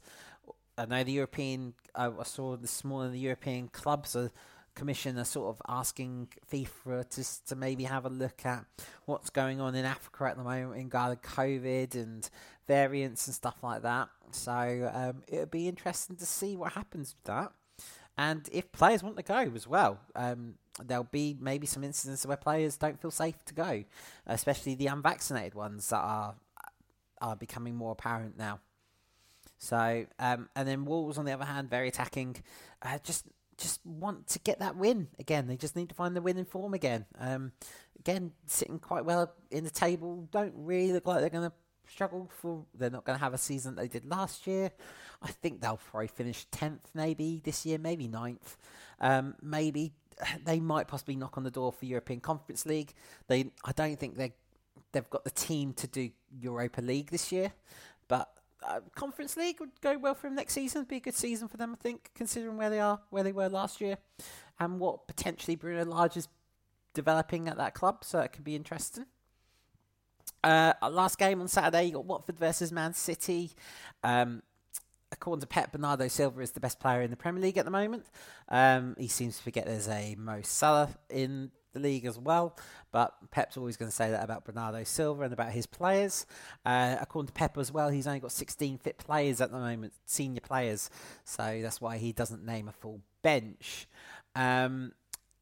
I 0.78 0.86
know 0.86 1.04
the 1.04 1.12
European. 1.12 1.74
Uh, 1.94 2.12
I 2.20 2.24
saw 2.24 2.56
this 2.56 2.84
morning 2.84 3.14
the 3.14 3.20
European 3.20 3.68
clubs 3.68 4.16
are 4.16 4.32
Commission 4.74 5.18
are 5.18 5.26
sort 5.26 5.50
of 5.50 5.62
asking 5.68 6.30
FIFA 6.50 7.10
to, 7.10 7.46
to 7.48 7.56
maybe 7.56 7.84
have 7.84 8.06
a 8.06 8.10
look 8.10 8.46
at 8.46 8.66
what's 9.06 9.30
going 9.30 9.60
on 9.60 9.76
in 9.76 9.84
Africa 9.84 10.26
at 10.26 10.38
the 10.38 10.44
moment 10.44 10.78
in 10.78 10.86
regard 10.86 11.22
to 11.22 11.30
COVID 11.30 11.94
and 11.96 12.30
variants 12.68 13.28
and 13.28 13.36
stuff 13.36 13.58
like 13.64 13.82
that. 13.82 14.08
So 14.32 14.90
um, 14.94 15.24
it'll 15.28 15.46
be 15.48 15.68
interesting 15.68 16.16
to 16.16 16.26
see 16.26 16.56
what 16.56 16.72
happens 16.74 17.16
with 17.18 17.26
that. 17.26 17.52
And 18.18 18.48
if 18.52 18.72
players 18.72 19.04
want 19.04 19.18
to 19.18 19.24
go 19.24 19.52
as 19.54 19.68
well, 19.68 20.00
um, 20.16 20.56
there'll 20.82 21.04
be 21.04 21.36
maybe 21.40 21.68
some 21.68 21.84
instances 21.84 22.26
where 22.26 22.38
players 22.38 22.78
don't 22.78 23.00
feel 23.02 23.12
safe 23.12 23.44
to 23.46 23.54
go, 23.54 23.84
especially 24.26 24.76
the 24.76 24.88
unvaccinated 24.88 25.54
ones 25.54 25.90
that 25.90 26.02
are 26.02 26.36
are 27.20 27.36
becoming 27.36 27.76
more 27.76 27.92
apparent 27.92 28.38
now. 28.38 28.60
So, 29.62 30.08
um, 30.18 30.50
and 30.56 30.68
then 30.68 30.86
Wolves, 30.86 31.20
on 31.20 31.26
the 31.26 31.34
other 31.34 31.46
hand, 31.46 31.70
very 31.70 31.88
attacking. 31.88 32.38
Uh, 32.82 32.98
just 33.04 33.26
just 33.60 33.80
want 33.86 34.26
to 34.30 34.40
get 34.40 34.58
that 34.58 34.76
win 34.76 35.08
again. 35.20 35.46
They 35.46 35.56
just 35.56 35.76
need 35.76 35.90
to 35.90 35.96
find 35.96 36.16
the 36.16 36.22
winning 36.22 36.46
form 36.46 36.74
again. 36.74 37.06
Um, 37.20 37.52
again, 38.00 38.32
sitting 38.48 38.80
quite 38.80 39.06
well 39.06 39.32
in 39.52 39.64
the 39.64 39.70
table. 39.70 40.28
Don't 40.32 40.54
really 40.56 40.92
look 40.92 41.06
like 41.06 41.20
they're 41.20 41.30
going 41.30 41.48
to 41.48 41.56
struggle 41.88 42.28
for. 42.42 42.66
They're 42.74 42.90
not 42.90 43.06
going 43.06 43.20
to 43.20 43.24
have 43.24 43.36
a 43.36 43.38
season 43.38 43.76
they 43.76 43.88
did 43.88 44.04
last 44.04 44.48
year. 44.48 44.72
I 45.22 45.28
think 45.28 45.62
they'll 45.62 45.80
probably 45.92 46.08
finish 46.08 46.48
tenth, 46.50 46.90
maybe 46.96 47.40
this 47.44 47.64
year, 47.64 47.78
maybe 47.78 48.08
9th. 48.08 48.56
Um, 49.00 49.36
maybe 49.44 49.94
they 50.44 50.60
might 50.60 50.88
possibly 50.88 51.16
knock 51.16 51.38
on 51.38 51.44
the 51.44 51.52
door 51.52 51.72
for 51.72 51.86
European 51.86 52.20
Conference 52.20 52.66
League. 52.66 52.96
They, 53.28 53.52
I 53.64 53.74
don't 53.74 54.00
think 54.00 54.18
they 54.18 54.34
they've 54.92 55.10
got 55.12 55.24
the 55.24 55.32
team 55.32 55.74
to 55.74 55.86
do 55.86 56.10
Europa 56.40 56.82
League 56.82 57.12
this 57.12 57.32
year, 57.32 57.54
but 58.08 58.41
uh, 58.64 58.80
Conference 58.96 59.38
League 59.38 59.60
would 59.60 59.72
go 59.82 59.98
well 59.98 60.14
for 60.14 60.28
them 60.28 60.36
next 60.36 60.54
season. 60.54 60.84
Be 60.84 60.98
a 60.98 61.00
good 61.00 61.16
season 61.16 61.48
for 61.48 61.58
them, 61.58 61.74
I 61.74 61.82
think, 61.82 62.12
considering 62.16 62.58
where 62.58 62.70
they 62.70 62.80
are, 62.80 63.00
where 63.10 63.24
they 63.24 63.32
were 63.32 63.50
last 63.50 63.82
year, 63.82 63.98
and 64.60 64.80
what 64.80 65.08
potentially 65.08 65.56
Bruno 65.56 65.86
Lage 65.86 66.18
is 66.18 66.28
developing 66.94 67.48
at 67.48 67.58
that 67.58 67.74
club. 67.74 68.04
So 68.04 68.20
it 68.20 68.32
could 68.32 68.44
be 68.44 68.56
interesting. 68.56 69.06
Uh, 70.44 70.74
last 70.90 71.18
game 71.18 71.42
on 71.42 71.48
Saturday, 71.48 71.86
you 71.86 71.94
got 71.94 72.06
Watford 72.06 72.38
versus 72.38 72.72
Man 72.72 72.94
City. 72.94 73.52
Um, 74.04 74.42
according 75.12 75.42
to 75.42 75.48
Pep, 75.48 75.72
Bernardo 75.72 76.08
Silva 76.08 76.42
is 76.42 76.52
the 76.52 76.60
best 76.60 76.80
player 76.80 77.02
in 77.02 77.12
the 77.12 77.18
Premier 77.18 77.42
League 77.42 77.58
at 77.58 77.66
the 77.66 77.72
moment. 77.72 78.06
Um, 78.50 78.96
he 78.98 79.08
seems 79.08 79.38
to 79.38 79.44
forget 79.44 79.66
there's 79.66 79.88
a 79.88 80.16
Mo 80.18 80.42
Salah 80.44 80.90
in 81.10 81.52
the 81.74 81.80
league 81.80 82.06
as 82.06 82.18
well. 82.18 82.56
But 82.92 83.14
Pep's 83.32 83.58
always 83.58 83.78
going 83.78 83.90
to 83.90 83.96
say 83.96 84.12
that 84.12 84.24
about 84.24 84.46
Bernardo 84.46 84.84
Silva 84.84 85.24
and 85.24 85.34
about 85.34 85.52
his 85.52 85.66
players. 85.66 86.26
Uh, 86.66 86.98
according 87.00 87.28
to 87.28 87.34
Pep 87.34 87.58
as 87.58 87.72
well, 87.72 87.90
he's 87.90 88.08
only 88.08 88.20
got 88.20 88.32
16 88.32 88.78
fit 88.80 88.98
players 88.98 89.42
at 89.42 89.52
the 89.52 89.60
moment, 89.60 89.94
senior 90.06 90.42
players. 90.42 90.90
So 91.24 91.60
that's 91.62 91.82
why 91.82 91.98
he 91.98 92.12
doesn't 92.12 92.46
name 92.46 92.68
a 92.68 92.74
full 92.74 93.02
bench. 93.22 93.88
Um, 94.36 94.94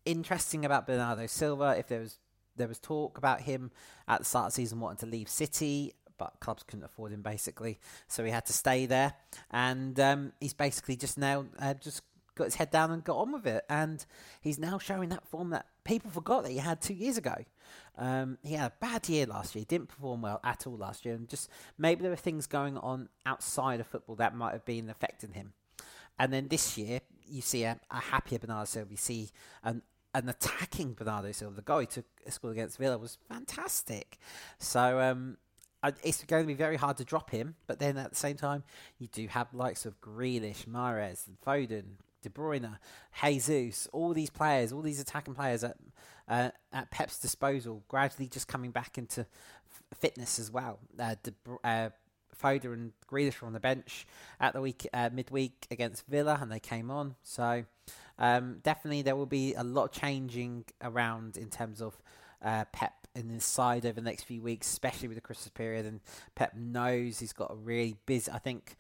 interesting 0.05 0.65
about 0.65 0.87
Bernardo 0.87 1.27
Silva, 1.27 1.75
if 1.77 1.87
there 1.87 1.99
was 1.99 2.17
there 2.55 2.67
was 2.67 2.79
talk 2.79 3.17
about 3.17 3.41
him 3.41 3.71
at 4.07 4.19
the 4.19 4.25
start 4.25 4.47
of 4.47 4.51
the 4.51 4.55
season 4.55 4.81
wanting 4.81 4.97
to 4.97 5.05
leave 5.05 5.29
City, 5.29 5.93
but 6.17 6.33
clubs 6.41 6.61
couldn't 6.61 6.83
afford 6.83 7.11
him 7.13 7.21
basically, 7.21 7.79
so 8.07 8.23
he 8.23 8.31
had 8.31 8.45
to 8.45 8.53
stay 8.53 8.85
there. 8.85 9.13
And 9.49 9.99
um, 9.99 10.33
he's 10.41 10.53
basically 10.53 10.95
just 10.95 11.17
now 11.17 11.45
uh, 11.57 11.73
just 11.75 12.03
got 12.35 12.45
his 12.45 12.55
head 12.55 12.71
down 12.71 12.91
and 12.91 13.03
got 13.03 13.17
on 13.17 13.31
with 13.31 13.47
it. 13.47 13.63
And 13.69 14.05
he's 14.41 14.59
now 14.59 14.77
showing 14.77 15.09
that 15.09 15.27
form 15.27 15.51
that 15.51 15.65
people 15.89 16.11
forgot 16.11 16.43
that 16.43 16.51
he 16.51 16.57
had 16.57 16.79
two 16.81 16.93
years 16.93 17.17
ago. 17.17 17.33
Um, 17.97 18.37
he 18.43 18.53
had 18.53 18.71
a 18.71 18.73
bad 18.79 19.09
year 19.09 19.25
last 19.25 19.55
year. 19.55 19.61
He 19.61 19.65
didn't 19.65 19.89
perform 19.89 20.21
well 20.21 20.39
at 20.43 20.67
all 20.67 20.77
last 20.77 21.03
year, 21.03 21.15
and 21.15 21.27
just 21.27 21.49
maybe 21.77 22.03
there 22.03 22.11
were 22.11 22.15
things 22.15 22.45
going 22.45 22.77
on 22.77 23.09
outside 23.25 23.79
of 23.79 23.87
football 23.87 24.15
that 24.17 24.35
might 24.35 24.53
have 24.53 24.63
been 24.65 24.89
affecting 24.89 25.33
him. 25.33 25.53
And 26.19 26.31
then 26.31 26.47
this 26.47 26.77
year, 26.77 27.01
you 27.27 27.41
see 27.41 27.63
a, 27.63 27.79
a 27.89 27.99
happier 27.99 28.37
Bernardo 28.37 28.65
Silva. 28.65 28.91
You 28.91 28.97
see 28.97 29.29
an 29.63 29.81
an 30.13 30.29
attacking 30.29 30.93
Bernardo 30.93 31.31
Silva. 31.31 31.55
The 31.55 31.61
goal 31.61 31.79
he 31.79 31.85
took 31.87 32.05
a 32.25 32.31
score 32.31 32.51
against 32.51 32.77
Villa 32.77 32.97
was 32.97 33.17
fantastic. 33.27 34.17
So 34.57 34.99
um, 34.99 35.37
it's 36.03 36.23
going 36.23 36.43
to 36.43 36.47
be 36.47 36.55
very 36.55 36.77
hard 36.77 36.97
to 36.97 37.05
drop 37.05 37.29
him. 37.31 37.55
But 37.67 37.79
then 37.79 37.97
at 37.97 38.09
the 38.09 38.15
same 38.15 38.35
time, 38.35 38.63
you 38.97 39.07
do 39.07 39.27
have 39.27 39.53
likes 39.53 39.85
of 39.85 40.01
Grealish, 40.01 40.65
Mahrez, 40.65 41.25
Foden, 41.45 41.97
De 42.21 42.29
Bruyne, 42.29 42.77
Jesus, 43.23 43.87
all 43.91 44.13
these 44.13 44.29
players, 44.29 44.71
all 44.71 44.81
these 44.81 44.99
attacking 44.99 45.35
players 45.35 45.63
at 45.63 45.77
uh, 46.27 46.49
at 46.71 46.91
Pep's 46.91 47.19
disposal, 47.19 47.83
gradually 47.87 48.27
just 48.27 48.47
coming 48.47 48.71
back 48.71 48.97
into 48.97 49.21
f- 49.21 49.99
fitness 49.99 50.37
as 50.37 50.51
well. 50.51 50.79
Uh, 50.99 51.15
De, 51.23 51.33
uh, 51.63 51.89
Foden 52.41 52.73
and 52.73 52.91
Grealish 53.11 53.41
were 53.41 53.47
on 53.47 53.53
the 53.53 53.59
bench 53.59 54.05
at 54.39 54.53
the 54.53 54.61
week 54.61 54.87
uh, 54.93 55.09
midweek 55.11 55.67
against 55.71 56.05
Villa, 56.07 56.37
and 56.41 56.51
they 56.51 56.59
came 56.59 56.89
on. 56.91 57.15
So 57.23 57.65
um, 58.17 58.59
definitely 58.63 59.01
there 59.01 59.15
will 59.15 59.25
be 59.25 59.53
a 59.55 59.63
lot 59.63 59.91
changing 59.91 60.65
around 60.81 61.37
in 61.37 61.49
terms 61.49 61.81
of 61.81 62.01
uh, 62.41 62.65
Pep 62.71 62.93
in 63.15 63.29
his 63.29 63.43
side 63.43 63.85
over 63.85 63.99
the 63.99 64.01
next 64.01 64.23
few 64.23 64.41
weeks, 64.41 64.67
especially 64.67 65.07
with 65.07 65.17
the 65.17 65.21
Christmas 65.21 65.49
period. 65.49 65.85
And 65.85 65.99
Pep 66.35 66.55
knows 66.55 67.19
he's 67.19 67.33
got 67.33 67.51
a 67.51 67.55
really 67.55 67.95
busy. 68.05 68.31
I 68.31 68.39
think 68.39 68.77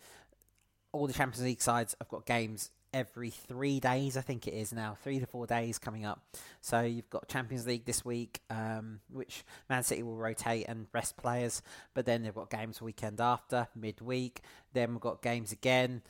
all 0.91 1.07
the 1.07 1.13
Champions 1.13 1.43
League 1.43 1.61
sides 1.61 1.95
have 1.99 2.09
got 2.09 2.25
games 2.25 2.71
every 2.93 3.29
three 3.29 3.79
days, 3.79 4.17
I 4.17 4.21
think 4.21 4.47
it 4.47 4.53
is 4.53 4.73
now, 4.73 4.97
three 5.03 5.19
to 5.19 5.25
four 5.25 5.45
days 5.45 5.77
coming 5.77 6.05
up. 6.05 6.21
So 6.61 6.81
you've 6.81 7.09
got 7.09 7.27
Champions 7.27 7.67
League 7.67 7.85
this 7.85 8.03
week, 8.03 8.41
um, 8.49 8.99
which 9.11 9.43
Man 9.69 9.83
City 9.83 10.03
will 10.03 10.17
rotate 10.17 10.65
and 10.67 10.87
rest 10.93 11.17
players, 11.17 11.61
but 11.93 12.05
then 12.05 12.23
they've 12.23 12.33
got 12.33 12.49
games 12.49 12.81
weekend 12.81 13.21
after, 13.21 13.67
midweek. 13.75 14.41
Then 14.73 14.91
we've 14.91 15.01
got 15.01 15.21
games 15.21 15.51
again, 15.51 16.01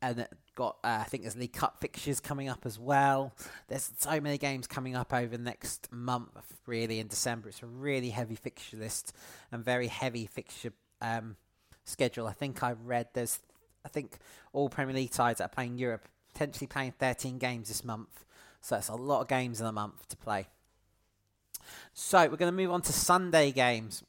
and 0.00 0.26
got 0.54 0.76
uh, 0.84 0.98
I 1.00 1.04
think 1.04 1.22
there's 1.22 1.36
League 1.36 1.52
Cup 1.52 1.80
fixtures 1.80 2.20
coming 2.20 2.48
up 2.48 2.66
as 2.66 2.78
well. 2.78 3.32
There's 3.68 3.90
so 3.98 4.20
many 4.20 4.38
games 4.38 4.66
coming 4.66 4.96
up 4.96 5.12
over 5.12 5.36
the 5.36 5.42
next 5.42 5.90
month, 5.92 6.60
really 6.66 6.98
in 6.98 7.06
December. 7.06 7.48
It's 7.48 7.62
a 7.62 7.66
really 7.66 8.10
heavy 8.10 8.34
fixture 8.34 8.76
list 8.76 9.14
and 9.50 9.64
very 9.64 9.86
heavy 9.86 10.26
fixture 10.26 10.72
um, 11.00 11.36
schedule. 11.84 12.26
I 12.26 12.32
think 12.32 12.62
I 12.62 12.72
read 12.72 13.08
there's 13.14 13.40
I 13.84 13.88
think 13.88 14.18
all 14.52 14.68
Premier 14.68 14.94
League 14.94 15.14
sides 15.14 15.38
that 15.38 15.44
are 15.44 15.54
playing 15.54 15.78
Europe 15.78 16.08
potentially 16.32 16.66
playing 16.66 16.92
13 16.98 17.38
games 17.38 17.68
this 17.68 17.84
month. 17.84 18.24
So 18.60 18.74
that's 18.74 18.88
a 18.88 18.94
lot 18.94 19.20
of 19.20 19.28
games 19.28 19.60
in 19.60 19.66
a 19.66 19.72
month 19.72 20.08
to 20.08 20.16
play. 20.16 20.46
So 21.94 22.20
we're 22.20 22.36
going 22.36 22.52
to 22.52 22.56
move 22.56 22.70
on 22.70 22.82
to 22.82 22.92
Sunday 22.92 23.52
games. 23.52 24.02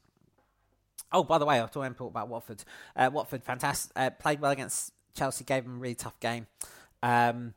Oh, 1.12 1.22
by 1.22 1.38
the 1.38 1.46
way, 1.46 1.60
I 1.60 1.66
to 1.66 1.72
talk 1.72 2.10
about 2.10 2.28
Watford. 2.28 2.64
Uh, 2.96 3.10
Watford, 3.12 3.42
fantastic. 3.44 3.92
Uh, 3.94 4.10
played 4.10 4.40
well 4.40 4.50
against 4.50 4.92
Chelsea, 5.14 5.44
gave 5.44 5.64
them 5.64 5.76
a 5.76 5.78
really 5.78 5.94
tough 5.94 6.18
game. 6.18 6.46
Um, 7.02 7.54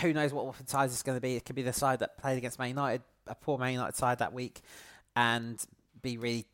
who 0.00 0.12
knows 0.12 0.32
what 0.32 0.46
Watford 0.46 0.68
side 0.68 0.90
is 0.90 1.02
going 1.02 1.16
to 1.16 1.20
be? 1.20 1.36
It 1.36 1.44
could 1.44 1.56
be 1.56 1.62
the 1.62 1.72
side 1.72 2.00
that 2.00 2.18
played 2.18 2.38
against 2.38 2.58
Man 2.58 2.68
United, 2.68 3.02
a 3.26 3.34
poor 3.34 3.58
Man 3.58 3.72
United 3.72 3.96
side 3.96 4.18
that 4.18 4.32
week, 4.32 4.60
and 5.14 5.62
be 6.02 6.16
really 6.16 6.46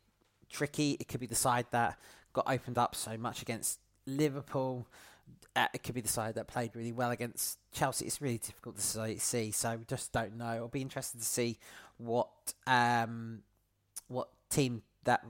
tricky. 0.49 0.97
It 0.99 1.07
could 1.07 1.19
be 1.19 1.27
the 1.27 1.35
side 1.35 1.65
that 1.71 1.97
got 2.33 2.45
opened 2.47 2.77
up 2.77 2.95
so 2.95 3.17
much 3.17 3.41
against 3.41 3.79
Liverpool. 4.05 4.87
Uh, 5.55 5.67
it 5.73 5.83
could 5.83 5.95
be 5.95 6.01
the 6.01 6.07
side 6.07 6.35
that 6.35 6.47
played 6.47 6.75
really 6.75 6.91
well 6.91 7.11
against 7.11 7.59
Chelsea. 7.73 8.05
It's 8.05 8.21
really 8.21 8.37
difficult 8.37 8.77
to 8.77 9.19
see, 9.19 9.51
so 9.51 9.75
we 9.75 9.85
just 9.85 10.11
don't 10.11 10.37
know. 10.37 10.45
I'll 10.45 10.67
be 10.67 10.81
interested 10.81 11.19
to 11.19 11.25
see 11.25 11.57
what 11.97 12.29
um, 12.65 13.43
what 14.07 14.29
team 14.49 14.83
that 15.03 15.25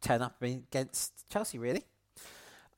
turn 0.00 0.22
up 0.22 0.42
against 0.42 1.28
Chelsea. 1.30 1.58
Really. 1.58 1.84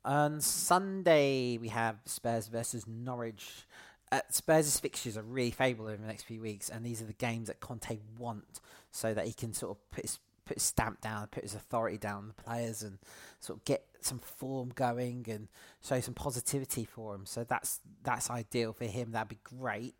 On 0.04 0.40
Sunday 0.40 1.58
we 1.58 1.68
have 1.68 1.96
Spurs 2.04 2.46
versus 2.46 2.86
Norwich. 2.86 3.66
Uh, 4.12 4.20
Spurs' 4.30 4.78
fixtures 4.78 5.16
are 5.16 5.22
really 5.22 5.50
favourable 5.50 5.90
over 5.90 6.00
the 6.00 6.06
next 6.06 6.22
few 6.22 6.40
weeks, 6.40 6.68
and 6.68 6.86
these 6.86 7.02
are 7.02 7.06
the 7.06 7.12
games 7.14 7.48
that 7.48 7.58
Conte 7.58 7.98
want, 8.16 8.60
so 8.92 9.12
that 9.12 9.26
he 9.26 9.32
can 9.32 9.52
sort 9.52 9.72
of 9.72 9.90
put 9.90 10.02
his 10.02 10.20
put 10.46 10.56
his 10.56 10.62
stamp 10.62 11.00
down, 11.00 11.26
put 11.26 11.42
his 11.42 11.54
authority 11.54 11.98
down 11.98 12.18
on 12.18 12.28
the 12.28 12.42
players, 12.42 12.82
and 12.82 12.98
sort 13.40 13.58
of 13.58 13.64
get 13.64 13.84
some 14.00 14.20
form 14.20 14.72
going 14.74 15.26
and 15.28 15.48
show 15.86 16.00
some 16.00 16.14
positivity 16.14 16.84
for 16.84 17.14
him. 17.14 17.26
So 17.26 17.44
that's 17.44 17.80
that's 18.02 18.30
ideal 18.30 18.72
for 18.72 18.86
him. 18.86 19.10
That'd 19.12 19.28
be 19.28 19.38
great. 19.44 19.94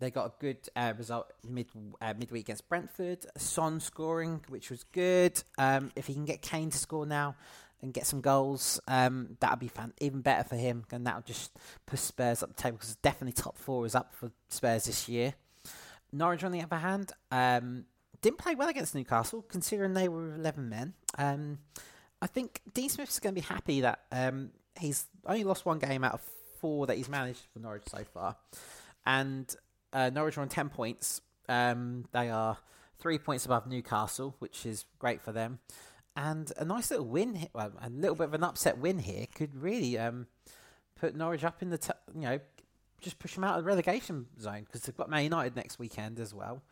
They 0.00 0.10
got 0.10 0.26
a 0.26 0.32
good 0.40 0.58
uh, 0.74 0.94
result 0.96 1.30
mid 1.46 1.66
uh, 2.00 2.14
midweek 2.18 2.46
against 2.46 2.68
Brentford. 2.68 3.26
Son 3.36 3.80
scoring, 3.80 4.40
which 4.48 4.70
was 4.70 4.84
good. 4.84 5.42
Um, 5.58 5.92
if 5.94 6.06
he 6.06 6.14
can 6.14 6.24
get 6.24 6.42
Kane 6.42 6.70
to 6.70 6.78
score 6.78 7.06
now 7.06 7.36
and 7.82 7.92
get 7.92 8.06
some 8.06 8.20
goals, 8.20 8.80
um, 8.88 9.36
that'd 9.40 9.58
be 9.58 9.68
fun. 9.68 9.92
Even 10.00 10.22
better 10.22 10.46
for 10.48 10.56
him, 10.56 10.84
and 10.90 11.06
that'll 11.06 11.22
just 11.22 11.52
push 11.86 12.00
Spurs 12.00 12.42
up 12.42 12.56
the 12.56 12.62
table 12.62 12.78
because 12.78 12.96
definitely 12.96 13.32
top 13.32 13.56
four 13.58 13.86
is 13.86 13.94
up 13.94 14.14
for 14.14 14.32
Spurs 14.48 14.84
this 14.84 15.08
year. 15.08 15.34
Norwich, 16.12 16.44
on 16.44 16.52
the 16.52 16.62
other 16.62 16.78
hand, 16.78 17.12
um, 17.30 17.84
didn't 18.22 18.38
play 18.38 18.54
well 18.54 18.68
against 18.68 18.94
Newcastle, 18.94 19.44
considering 19.48 19.94
they 19.94 20.08
were 20.08 20.34
11 20.34 20.68
men. 20.68 20.94
Um, 21.16 21.58
I 22.22 22.26
think 22.26 22.60
Dean 22.74 22.88
Smith's 22.88 23.18
going 23.18 23.34
to 23.34 23.40
be 23.40 23.46
happy 23.46 23.80
that 23.80 24.00
um, 24.12 24.50
he's 24.78 25.06
only 25.26 25.44
lost 25.44 25.64
one 25.64 25.78
game 25.78 26.04
out 26.04 26.14
of 26.14 26.22
four 26.60 26.86
that 26.86 26.96
he's 26.96 27.08
managed 27.08 27.42
for 27.52 27.60
Norwich 27.60 27.84
so 27.88 28.04
far. 28.04 28.36
And 29.06 29.54
uh, 29.92 30.10
Norwich 30.10 30.36
are 30.36 30.42
on 30.42 30.48
10 30.48 30.68
points. 30.68 31.20
Um, 31.48 32.04
they 32.12 32.28
are 32.28 32.58
three 32.98 33.18
points 33.18 33.46
above 33.46 33.66
Newcastle, 33.66 34.36
which 34.38 34.66
is 34.66 34.84
great 34.98 35.22
for 35.22 35.32
them. 35.32 35.58
And 36.14 36.52
a 36.58 36.64
nice 36.64 36.90
little 36.90 37.06
win, 37.06 37.48
well, 37.54 37.72
a 37.80 37.88
little 37.88 38.16
bit 38.16 38.24
of 38.24 38.34
an 38.34 38.44
upset 38.44 38.78
win 38.78 38.98
here 38.98 39.26
could 39.34 39.54
really 39.54 39.96
um, 39.98 40.26
put 40.96 41.16
Norwich 41.16 41.44
up 41.44 41.62
in 41.62 41.70
the, 41.70 41.78
t- 41.78 41.92
you 42.14 42.22
know, 42.22 42.38
just 43.00 43.18
push 43.18 43.34
them 43.34 43.44
out 43.44 43.56
of 43.56 43.64
the 43.64 43.68
relegation 43.68 44.26
zone 44.38 44.64
because 44.66 44.82
they've 44.82 44.96
got 44.96 45.08
Man 45.08 45.24
United 45.24 45.56
next 45.56 45.78
weekend 45.78 46.20
as 46.20 46.34
well. 46.34 46.62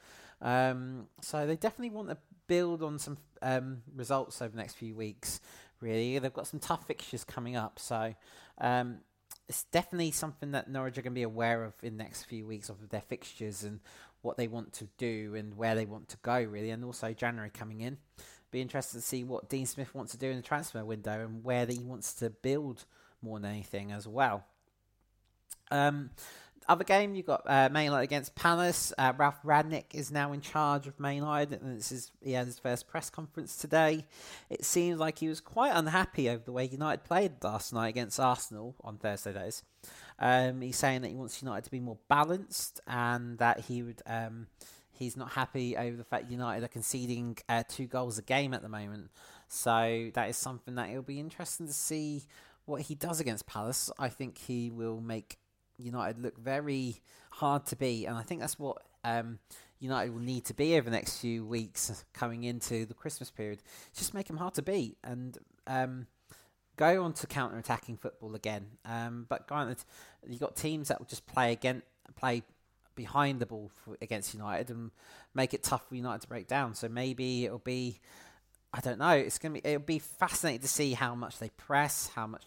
Um, 0.41 1.07
so 1.21 1.47
they 1.47 1.57
definitely 1.57 1.91
want 1.91 2.09
to 2.11 2.19
build 2.47 2.83
on 2.83 2.99
some 2.99 3.19
um, 3.43 3.83
results 3.95 4.41
over 4.41 4.51
the 4.51 4.57
next 4.57 4.75
few 4.75 4.95
weeks. 4.95 5.41
Really, 5.81 6.19
they've 6.19 6.33
got 6.33 6.47
some 6.47 6.61
tough 6.61 6.87
fixtures 6.87 7.25
coming 7.25 7.57
up, 7.57 7.79
so 7.79 8.15
um, 8.59 8.99
it's 9.49 9.63
definitely 9.65 10.11
something 10.11 10.51
that 10.53 10.69
Norwich 10.69 10.99
are 10.99 11.03
going 11.03 11.13
to 11.13 11.19
be 11.19 11.23
aware 11.23 11.65
of 11.65 11.75
in 11.83 11.97
the 11.97 12.03
next 12.03 12.25
few 12.25 12.47
weeks 12.47 12.69
of 12.69 12.89
their 12.89 13.01
fixtures 13.01 13.63
and 13.63 13.81
what 14.23 14.37
they 14.37 14.49
want 14.49 14.73
to 14.75 14.89
do 14.99 15.35
and 15.37 15.57
where 15.57 15.77
they 15.77 15.87
want 15.87 16.09
to 16.09 16.17
go. 16.23 16.43
Really, 16.43 16.71
and 16.71 16.85
also 16.85 17.13
January 17.13 17.51
coming 17.51 17.81
in. 17.81 17.99
Be 18.51 18.61
interested 18.61 18.97
to 18.97 19.03
see 19.03 19.25
what 19.25 19.49
Dean 19.49 19.67
Smith 19.67 19.95
wants 19.95 20.13
to 20.13 20.19
do 20.19 20.31
in 20.31 20.37
the 20.37 20.43
transfer 20.43 20.85
window 20.85 21.21
and 21.21 21.45
where 21.45 21.67
he 21.67 21.85
wants 21.85 22.15
to 22.15 22.31
build 22.31 22.87
more 23.21 23.39
than 23.39 23.51
anything 23.51 23.93
as 23.93 24.09
well. 24.09 24.47
Um, 25.71 26.11
other 26.69 26.85
game, 26.85 27.15
you've 27.15 27.27
got 27.27 27.43
uh, 27.47 27.69
United 27.73 28.05
against 28.05 28.35
Palace. 28.35 28.93
Uh, 28.99 29.13
Ralf 29.17 29.43
Rangnick 29.43 29.95
is 29.95 30.11
now 30.11 30.33
in 30.33 30.41
charge 30.41 30.87
of 30.87 30.95
United, 30.99 31.61
and 31.63 31.79
this 31.79 31.91
is 31.91 32.13
he 32.23 32.33
had 32.33 32.47
his 32.47 32.59
first 32.59 32.87
press 32.87 33.11
conference 33.11 33.57
today. 33.57 34.05
It 34.51 34.65
seems 34.65 34.99
like 34.99 35.19
he 35.19 35.29
was 35.29 35.41
quite 35.41 35.73
unhappy 35.75 36.29
over 36.29 36.43
the 36.45 36.53
way 36.53 36.67
United 36.67 37.05
played 37.05 37.43
last 37.43 37.73
night 37.73 37.89
against 37.89 38.21
Arsenal 38.21 38.75
on 38.83 38.99
Thursday 38.99 39.33
days. 39.33 39.63
Um, 40.19 40.61
he's 40.61 40.77
saying 40.77 41.03
that 41.03 41.09
he 41.09 41.15
wants 41.15 41.41
United 41.43 41.65
to 41.65 41.71
be 41.71 41.81
more 41.81 41.99
balanced, 42.09 42.81
and 42.87 43.39
that 43.39 43.61
he 43.61 43.83
would. 43.83 44.03
Um, 44.07 44.49
he's 44.91 45.17
not 45.17 45.31
happy 45.31 45.77
over 45.77 45.97
the 45.97 46.05
fact 46.05 46.31
United 46.31 46.65
are 46.65 46.69
conceding 46.69 47.39
uh, 47.49 47.63
two 47.69 47.87
goals 47.87 48.19
a 48.19 48.23
game 48.23 48.53
at 48.53 48.63
the 48.63 48.69
moment. 48.69 49.11
So 49.47 50.11
that 50.15 50.29
is 50.29 50.37
something 50.37 50.75
that 50.75 50.91
it'll 50.91 51.03
be 51.03 51.21
interesting 51.21 51.67
to 51.69 51.73
see 51.73 52.25
what 52.67 52.83
he 52.83 52.95
does 52.95 53.21
against 53.21 53.47
Palace. 53.47 53.91
I 53.99 54.09
think 54.09 54.37
he 54.39 54.71
will 54.71 55.01
make 55.01 55.39
United 55.79 56.21
look 56.21 56.39
very 56.39 57.01
hard 57.31 57.67
to 57.67 57.77
beat, 57.77 58.07
and 58.07 58.17
I 58.17 58.23
think 58.23 58.41
that's 58.41 58.59
what 58.59 58.83
um, 59.05 59.39
United 59.81 60.13
will 60.13 60.21
need 60.21 60.45
to 60.47 60.55
be 60.55 60.77
over 60.77 60.91
the 60.91 60.97
next 60.97 61.21
few 61.21 61.45
weeks 61.45 62.05
coming 62.13 62.45
into 62.45 62.85
the 62.85 62.95
Christmas 62.95 63.31
period. 63.31 63.63
Just 63.95 64.15
make 64.15 64.27
them 64.27 64.37
hard 64.37 64.55
to 64.55 64.63
beat 64.63 64.97
and 65.05 65.39
um, 65.67 66.07
go 66.77 67.05
on 67.05 67.13
to 67.15 67.27
counter-attacking 67.27 67.97
football 67.97 68.35
again. 68.35 68.67
Um, 68.85 69.27
but 69.29 69.47
granted, 69.47 69.79
you've 70.27 70.41
got 70.41 70.57
teams 70.57 70.89
that 70.89 70.99
will 70.99 71.07
just 71.07 71.27
play 71.27 71.53
again, 71.53 71.83
play 72.17 72.43
behind 72.95 73.39
the 73.39 73.47
ball 73.47 73.71
for, 73.85 73.97
against 74.03 74.35
United 74.35 74.71
and 74.71 74.91
make 75.33 75.55
it 75.55 75.63
tough 75.63 75.89
for 75.89 75.95
United 75.95 76.23
to 76.23 76.29
break 76.29 76.49
down. 76.49 76.75
So 76.75 76.89
maybe 76.89 77.45
it'll 77.45 77.59
be. 77.59 78.01
I 78.73 78.81
don't 78.81 78.99
know. 78.99 79.11
It's 79.11 79.39
gonna 79.39 79.55
be. 79.55 79.61
It'll 79.65 79.81
be 79.81 79.99
fascinating 79.99 80.61
to 80.61 80.69
see 80.69 80.93
how 80.93 81.15
much 81.15 81.39
they 81.39 81.51
press, 81.51 82.11
how 82.15 82.27
much 82.27 82.45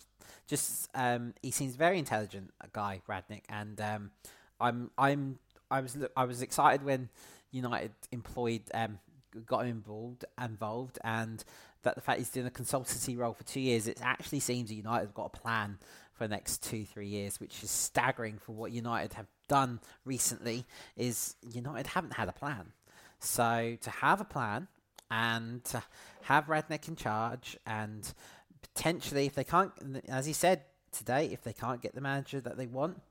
just 0.48 0.90
um, 0.96 1.34
he 1.42 1.52
seems 1.52 1.76
very 1.76 2.00
intelligent, 2.00 2.52
a 2.62 2.68
guy 2.72 3.02
Rangnick, 3.08 3.44
and 3.50 3.80
um, 3.82 4.12
I'm 4.60 4.92
I'm 4.98 5.40
I 5.70 5.82
was 5.82 5.98
I 6.16 6.26
was 6.26 6.42
excited 6.42 6.84
when 6.84 7.10
United 7.52 7.92
employed 8.12 8.64
um, 8.74 9.00
got 9.46 9.66
involved, 9.66 10.26
involved, 10.42 11.00
and 11.04 11.44
that 11.84 11.96
the 11.96 12.02
fact 12.02 12.20
he's 12.20 12.30
doing 12.30 12.48
a 12.48 12.52
consultancy 12.52 13.18
role 13.18 13.34
for 13.34 13.44
two 13.44 13.60
years, 13.60 13.88
it 13.88 14.00
actually 14.02 14.40
seems 14.40 14.70
that 14.70 14.76
United 14.76 15.06
have 15.06 15.14
got 15.14 15.32
a 15.34 15.40
plan 15.40 15.78
for 16.14 16.28
the 16.28 16.36
next 16.36 16.64
two, 16.64 16.86
three 16.86 17.08
years, 17.08 17.40
which 17.40 17.64
is 17.64 17.72
staggering 17.72 18.38
for 18.38 18.52
what 18.52 18.72
United 18.72 19.14
have 19.14 19.28
done 19.48 19.80
recently. 20.06 20.66
Is 20.96 21.36
United 21.52 21.88
haven't 21.88 22.14
had 22.14 22.28
a 22.28 22.34
plan, 22.34 22.74
so 23.20 23.78
to 23.82 23.90
have 23.90 24.22
a 24.22 24.26
plan 24.26 24.68
and 25.10 25.64
to 25.66 25.84
have 26.24 26.46
Rangnick 26.46 26.88
in 26.88 26.96
charge, 26.96 27.58
and 27.66 28.14
potentially 28.62 29.26
if 29.26 29.36
they 29.36 29.44
can't, 29.44 29.72
as 30.08 30.26
he 30.26 30.34
said 30.34 30.62
today, 30.92 31.30
if 31.32 31.44
they 31.44 31.54
can't 31.54 31.82
get 31.82 31.96
the 31.96 32.02
manager 32.02 32.42
that 32.42 32.58
they 32.58 32.68
want 32.68 33.02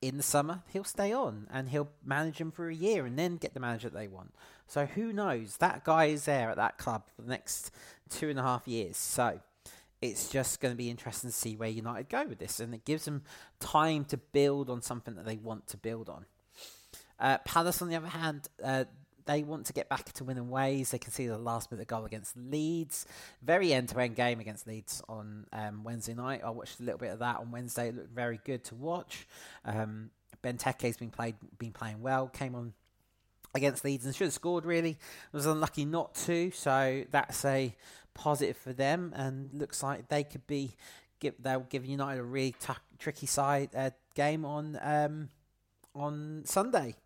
in 0.00 0.16
the 0.16 0.22
summer, 0.22 0.62
he'll 0.72 0.84
stay 0.84 1.12
on 1.12 1.46
and 1.52 1.68
he'll 1.68 1.90
manage 2.04 2.38
them 2.38 2.50
for 2.50 2.68
a 2.68 2.74
year 2.74 3.06
and 3.06 3.18
then 3.18 3.36
get 3.36 3.54
the 3.54 3.60
manager 3.60 3.88
that 3.88 3.98
they 3.98 4.08
want. 4.08 4.34
So 4.66 4.86
who 4.86 5.12
knows? 5.12 5.58
That 5.58 5.84
guy 5.84 6.06
is 6.06 6.24
there 6.24 6.50
at 6.50 6.56
that 6.56 6.78
club 6.78 7.04
for 7.14 7.22
the 7.22 7.28
next 7.28 7.70
two 8.10 8.28
and 8.28 8.38
a 8.38 8.42
half 8.42 8.66
years. 8.66 8.96
So 8.96 9.40
it's 10.00 10.28
just 10.28 10.60
going 10.60 10.72
to 10.72 10.76
be 10.76 10.90
interesting 10.90 11.30
to 11.30 11.36
see 11.36 11.54
where 11.54 11.68
United 11.68 12.08
go 12.08 12.26
with 12.26 12.38
this, 12.38 12.58
and 12.58 12.74
it 12.74 12.84
gives 12.84 13.04
them 13.04 13.22
time 13.60 14.04
to 14.06 14.16
build 14.16 14.68
on 14.68 14.82
something 14.82 15.14
that 15.14 15.24
they 15.24 15.36
want 15.36 15.68
to 15.68 15.76
build 15.76 16.08
on. 16.08 16.26
Uh, 17.20 17.38
Palace, 17.38 17.80
on 17.80 17.88
the 17.88 17.94
other 17.94 18.08
hand, 18.08 18.48
uh, 18.64 18.84
they 19.26 19.42
want 19.42 19.66
to 19.66 19.72
get 19.72 19.88
back 19.88 20.12
to 20.12 20.24
winning 20.24 20.48
ways. 20.50 20.90
They 20.90 20.98
can 20.98 21.12
see 21.12 21.26
the 21.26 21.38
last 21.38 21.70
minute 21.70 21.88
goal 21.88 22.04
against 22.04 22.36
Leeds. 22.36 23.06
Very 23.42 23.72
end 23.72 23.88
to 23.90 24.00
end 24.00 24.16
game 24.16 24.40
against 24.40 24.66
Leeds 24.66 25.02
on 25.08 25.46
um, 25.52 25.84
Wednesday 25.84 26.14
night. 26.14 26.42
I 26.44 26.50
watched 26.50 26.80
a 26.80 26.82
little 26.82 26.98
bit 26.98 27.12
of 27.12 27.18
that 27.20 27.38
on 27.38 27.50
Wednesday. 27.50 27.88
It 27.88 27.96
looked 27.96 28.14
very 28.14 28.40
good 28.44 28.64
to 28.64 28.74
watch. 28.74 29.26
Um, 29.64 30.10
Benteke's 30.42 30.96
been 30.96 31.10
played, 31.10 31.36
been 31.58 31.72
playing 31.72 32.02
well. 32.02 32.28
Came 32.28 32.54
on 32.54 32.72
against 33.54 33.84
Leeds 33.84 34.04
and 34.04 34.14
should 34.14 34.26
have 34.26 34.34
scored. 34.34 34.64
Really 34.64 34.98
was 35.32 35.46
unlucky 35.46 35.84
not 35.84 36.14
to. 36.26 36.50
So 36.50 37.04
that's 37.10 37.44
a 37.44 37.74
positive 38.14 38.56
for 38.56 38.72
them, 38.72 39.12
and 39.16 39.50
looks 39.52 39.82
like 39.82 40.08
they 40.08 40.24
could 40.24 40.46
be. 40.46 40.74
Give, 41.20 41.34
they'll 41.38 41.60
give 41.60 41.86
United 41.86 42.18
a 42.18 42.24
really 42.24 42.56
t- 42.58 42.72
tricky 42.98 43.26
side 43.26 43.70
uh, 43.76 43.90
game 44.16 44.44
on 44.44 44.76
um, 44.82 45.28
on 45.94 46.42
Sunday. 46.44 46.96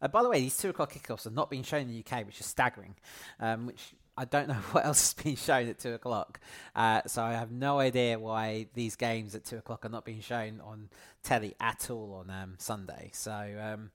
Uh, 0.00 0.08
by 0.08 0.22
the 0.22 0.28
way, 0.28 0.40
these 0.40 0.56
two 0.56 0.70
o'clock 0.70 0.92
kickoffs 0.92 1.26
are 1.26 1.30
not 1.30 1.50
being 1.50 1.62
shown 1.62 1.82
in 1.82 1.88
the 1.88 2.04
UK, 2.04 2.26
which 2.26 2.40
is 2.40 2.46
staggering. 2.46 2.94
Um, 3.40 3.66
which 3.66 3.94
I 4.18 4.24
don't 4.24 4.48
know 4.48 4.54
what 4.72 4.84
else 4.84 5.08
is 5.08 5.22
being 5.22 5.36
shown 5.36 5.68
at 5.68 5.78
two 5.78 5.94
o'clock. 5.94 6.40
Uh, 6.74 7.02
so 7.06 7.22
I 7.22 7.32
have 7.32 7.52
no 7.52 7.78
idea 7.78 8.18
why 8.18 8.66
these 8.74 8.96
games 8.96 9.34
at 9.34 9.44
two 9.44 9.56
o'clock 9.56 9.84
are 9.84 9.90
not 9.90 10.04
being 10.04 10.20
shown 10.20 10.60
on 10.60 10.88
telly 11.22 11.54
at 11.60 11.88
all 11.88 12.14
on 12.14 12.30
um, 12.30 12.54
Sunday. 12.58 13.10
So 13.12 13.32
um, 13.32 13.90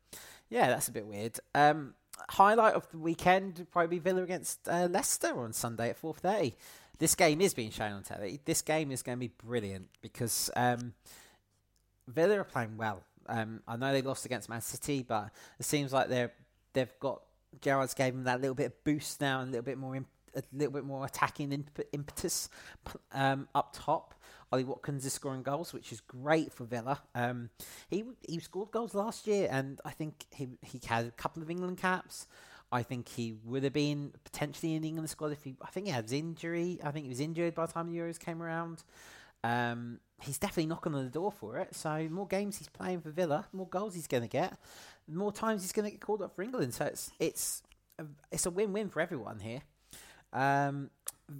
yeah, 0.50 0.68
that's 0.68 0.88
a 0.88 0.92
bit 0.92 1.06
weird. 1.06 1.40
Um, 1.54 1.94
highlight 2.30 2.74
of 2.74 2.90
the 2.92 2.98
weekend 2.98 3.58
would 3.58 3.72
probably 3.72 3.98
be 3.98 4.00
Villa 4.00 4.24
against 4.24 4.68
uh, 4.68 4.88
Leicester 4.90 5.38
on 5.38 5.52
Sunday 5.52 5.90
at 5.90 5.98
four 5.98 6.14
thirty. 6.14 6.56
This 7.00 7.16
game 7.16 7.42
is 7.42 7.54
being 7.54 7.72
shown 7.72 7.92
on 7.92 8.04
telly. 8.04 8.40
This 8.46 8.62
game 8.62 8.92
is 8.92 9.02
going 9.02 9.18
to 9.18 9.20
be 9.20 9.34
brilliant 9.44 9.88
because 10.02 10.50
um, 10.56 10.94
Villa 12.08 12.40
are 12.40 12.44
playing 12.46 12.78
well. 12.78 13.04
Um, 13.28 13.62
I 13.68 13.78
know 13.78 13.92
they 13.92 14.02
lost 14.02 14.26
against 14.26 14.50
Man 14.50 14.62
City, 14.62 15.04
but 15.08 15.32
it 15.60 15.66
seems 15.66 15.94
like 15.94 16.10
they're 16.10 16.32
they've 16.74 16.94
got 17.00 17.22
Gerrard's 17.62 17.94
gave 17.94 18.14
them 18.14 18.24
that 18.24 18.42
little 18.42 18.56
bit 18.56 18.68
of 18.68 18.84
boost 18.84 19.22
now 19.22 19.42
and 19.42 19.50
a 19.50 19.52
little 19.52 19.66
bit 19.66 19.78
more 19.78 19.96
imp- 19.96 20.08
a 20.36 20.42
little 20.52 20.74
bit 20.74 20.84
more 20.84 21.06
attacking 21.06 21.52
imp- 21.52 21.80
impetus 21.92 22.50
um, 23.12 23.48
up 23.54 23.72
top. 23.74 24.16
Ollie 24.52 24.64
Watkins 24.64 25.06
is 25.06 25.14
scoring 25.14 25.42
goals, 25.42 25.74
which 25.74 25.92
is 25.92 26.00
great 26.00 26.54
for 26.54 26.66
Villa. 26.66 27.02
Um, 27.16 27.50
he 27.90 28.04
he 28.28 28.40
scored 28.40 28.72
goals 28.72 28.94
last 28.94 29.26
year, 29.26 29.48
and 29.52 29.80
I 29.84 29.92
think 29.92 30.26
he 30.32 30.50
he 30.62 30.80
had 30.86 31.08
a 31.08 31.12
couple 31.12 31.42
of 31.42 31.50
England 31.50 31.78
caps. 31.78 32.28
I 32.72 32.82
think 32.82 33.08
he 33.08 33.36
would 33.46 33.64
have 33.64 33.74
been 33.74 34.14
potentially 34.24 34.74
in 34.74 34.82
the 34.82 34.88
England 34.88 35.10
squad 35.10 35.32
if 35.32 35.44
he. 35.44 35.56
I 35.62 35.68
think 35.68 35.88
he 35.88 35.92
had 35.92 36.06
his 36.06 36.14
injury. 36.14 36.80
I 36.84 36.92
think 36.92 37.06
he 37.06 37.10
was 37.10 37.20
injured 37.20 37.56
by 37.56 37.66
the 37.66 37.74
time 37.74 37.92
the 37.92 37.98
Euros 37.98 38.20
came 38.20 38.42
around. 38.42 38.84
Um, 39.44 40.00
he's 40.22 40.38
definitely 40.38 40.68
knocking 40.68 40.96
on 40.96 41.04
the 41.04 41.10
door 41.12 41.32
for 41.32 41.58
it. 41.58 41.76
So 41.76 42.08
more 42.10 42.28
games 42.28 42.58
he's 42.58 42.70
playing 42.70 43.02
for 43.02 43.12
Villa, 43.12 43.48
more 43.52 43.68
goals 43.68 43.94
he's 43.94 44.08
going 44.08 44.24
to 44.24 44.30
get, 44.30 44.58
more 45.08 45.32
times 45.32 45.62
he's 45.62 45.72
going 45.72 45.86
to 45.86 45.92
get 45.92 46.02
called 46.02 46.22
up 46.22 46.36
for 46.36 46.42
England. 46.42 46.74
So 46.74 46.86
it's 46.86 47.12
it's 47.20 47.64
a, 48.00 48.06
it's 48.32 48.46
a 48.46 48.52
win-win 48.52 48.90
for 48.90 49.02
everyone 49.02 49.40
here. 49.40 49.62
Um, 50.32 50.90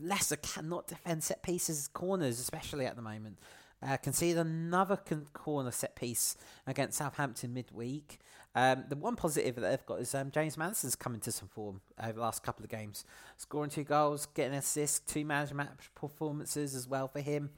Leicester 0.02 0.36
cannot 0.38 0.88
defend 0.88 1.24
set 1.24 1.44
pieces, 1.44 1.88
corners, 1.88 2.40
especially 2.40 2.86
at 2.86 2.96
the 2.96 3.02
moment. 3.02 3.40
Uh, 3.82 3.98
conceded 3.98 4.38
another 4.38 4.96
con- 4.96 5.28
corner 5.34 5.72
set 5.72 5.96
piece 5.96 6.38
against 6.66 6.98
Southampton 6.98 7.54
midweek. 7.54 8.20
Um, 8.56 8.86
the 8.88 8.96
one 8.96 9.16
positive 9.16 9.56
that 9.56 9.62
they've 9.62 9.86
got 9.86 10.00
is 10.00 10.14
um, 10.14 10.32
James 10.32 10.58
Maddison's 10.58 10.96
coming 10.96 11.20
to 11.22 11.32
some 11.32 11.48
form 11.50 11.82
over 12.02 12.14
the 12.14 12.22
last 12.22 12.44
couple 12.44 12.64
of 12.64 12.70
games, 12.70 13.04
scoring 13.36 13.72
two 13.72 13.84
goals, 13.84 14.28
getting 14.28 14.58
assists, 14.58 15.00
two 15.00 15.26
manager 15.26 15.56
match 15.56 15.90
performances 15.96 16.76
as 16.76 16.88
well 16.88 17.08
for 17.08 17.20
him. 17.20 17.50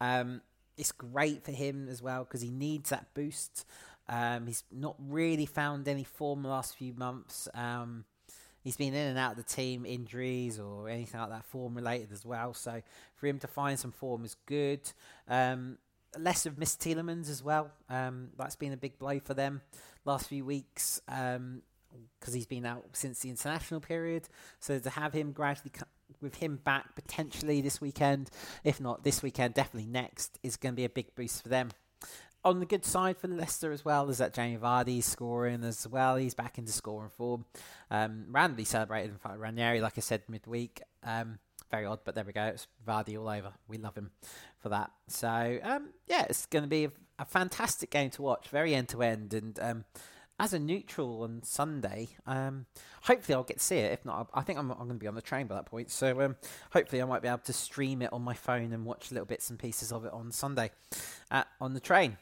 Um, 0.00 0.42
it's 0.76 0.92
great 0.92 1.44
for 1.44 1.52
him 1.52 1.88
as 1.88 2.00
well 2.00 2.24
because 2.24 2.40
he 2.40 2.50
needs 2.50 2.90
that 2.90 3.12
boost. 3.14 3.66
Um, 4.08 4.46
he's 4.46 4.64
not 4.72 4.96
really 4.98 5.46
found 5.46 5.86
any 5.88 6.04
form 6.04 6.42
the 6.42 6.48
last 6.48 6.76
few 6.76 6.94
months. 6.94 7.48
Um, 7.52 8.04
he's 8.62 8.76
been 8.76 8.94
in 8.94 9.08
and 9.08 9.18
out 9.18 9.32
of 9.32 9.36
the 9.36 9.42
team, 9.42 9.84
injuries 9.84 10.58
or 10.58 10.88
anything 10.88 11.20
like 11.20 11.30
that, 11.30 11.44
form 11.44 11.74
related 11.74 12.12
as 12.12 12.24
well. 12.24 12.54
So 12.54 12.82
for 13.16 13.26
him 13.26 13.38
to 13.40 13.46
find 13.46 13.78
some 13.78 13.92
form 13.92 14.24
is 14.24 14.36
good. 14.46 14.80
Um, 15.28 15.78
less 16.18 16.46
of 16.46 16.58
Miss 16.58 16.76
Tielemans 16.76 17.28
as 17.28 17.42
well. 17.42 17.70
Um, 17.90 18.30
that's 18.38 18.56
been 18.56 18.72
a 18.72 18.76
big 18.76 18.98
blow 18.98 19.20
for 19.20 19.34
them 19.34 19.60
last 20.04 20.28
few 20.28 20.44
weeks 20.44 21.00
because 21.06 21.36
um, 21.36 21.62
he's 22.32 22.46
been 22.46 22.64
out 22.64 22.84
since 22.92 23.20
the 23.20 23.30
international 23.30 23.80
period. 23.80 24.28
So 24.60 24.78
to 24.78 24.90
have 24.90 25.12
him 25.12 25.32
gradually 25.32 25.72
with 26.20 26.36
him 26.36 26.60
back 26.64 26.94
potentially 26.94 27.60
this 27.60 27.80
weekend, 27.80 28.30
if 28.64 28.80
not 28.80 29.04
this 29.04 29.22
weekend, 29.22 29.54
definitely 29.54 29.90
next, 29.90 30.38
is 30.42 30.56
going 30.56 30.74
to 30.74 30.76
be 30.76 30.84
a 30.84 30.90
big 30.90 31.14
boost 31.14 31.42
for 31.42 31.48
them. 31.48 31.70
On 32.44 32.60
the 32.60 32.66
good 32.66 32.84
side 32.84 33.18
for 33.18 33.26
Leicester 33.28 33.72
as 33.72 33.84
well 33.84 34.08
is 34.08 34.18
that 34.18 34.32
Jamie 34.32 34.56
Vardy 34.56 35.02
scoring 35.02 35.64
as 35.64 35.86
well. 35.86 36.16
He's 36.16 36.34
back 36.34 36.56
into 36.56 36.72
scoring 36.72 37.10
form. 37.10 37.44
Um, 37.90 38.26
randomly 38.30 38.64
celebrated 38.64 39.10
in 39.10 39.18
front 39.18 39.36
of 39.36 39.40
Ranieri, 39.40 39.80
like 39.80 39.94
I 39.96 40.00
said 40.00 40.22
midweek. 40.28 40.80
Um, 41.02 41.40
very 41.70 41.84
odd, 41.84 42.00
but 42.04 42.14
there 42.14 42.24
we 42.24 42.32
go. 42.32 42.44
It's 42.44 42.66
Vardy 42.86 43.18
all 43.18 43.28
over. 43.28 43.52
We 43.66 43.78
love 43.78 43.96
him 43.96 44.12
for 44.58 44.68
that. 44.70 44.90
So 45.08 45.58
um, 45.62 45.90
yeah, 46.06 46.26
it's 46.28 46.46
going 46.46 46.62
to 46.62 46.68
be 46.68 46.86
a, 46.86 46.92
a, 47.18 47.24
fantastic 47.24 47.90
game 47.90 48.10
to 48.10 48.22
watch, 48.22 48.48
very 48.48 48.74
end 48.74 48.88
to 48.90 49.02
end, 49.02 49.34
and 49.34 49.58
um, 49.60 49.84
as 50.38 50.52
a 50.52 50.58
neutral 50.58 51.22
on 51.22 51.42
Sunday, 51.42 52.08
um, 52.26 52.66
hopefully 53.02 53.34
I'll 53.34 53.42
get 53.42 53.58
to 53.58 53.64
see 53.64 53.78
it. 53.78 53.92
If 53.92 54.04
not, 54.04 54.30
I 54.32 54.42
think 54.42 54.58
I'm, 54.58 54.70
I'm 54.70 54.78
going 54.78 54.90
to 54.90 54.94
be 54.94 55.08
on 55.08 55.14
the 55.14 55.22
train 55.22 55.46
by 55.46 55.56
that 55.56 55.66
point. 55.66 55.90
So 55.90 56.20
um, 56.20 56.36
hopefully 56.72 57.02
I 57.02 57.04
might 57.04 57.22
be 57.22 57.28
able 57.28 57.38
to 57.38 57.52
stream 57.52 58.02
it 58.02 58.12
on 58.12 58.22
my 58.22 58.34
phone 58.34 58.72
and 58.72 58.84
watch 58.84 59.10
little 59.10 59.26
bits 59.26 59.50
and 59.50 59.58
pieces 59.58 59.92
of 59.92 60.04
it 60.04 60.12
on 60.12 60.30
Sunday 60.30 60.70
uh, 61.30 61.44
on 61.60 61.74
the 61.74 61.80
train. 61.80 62.18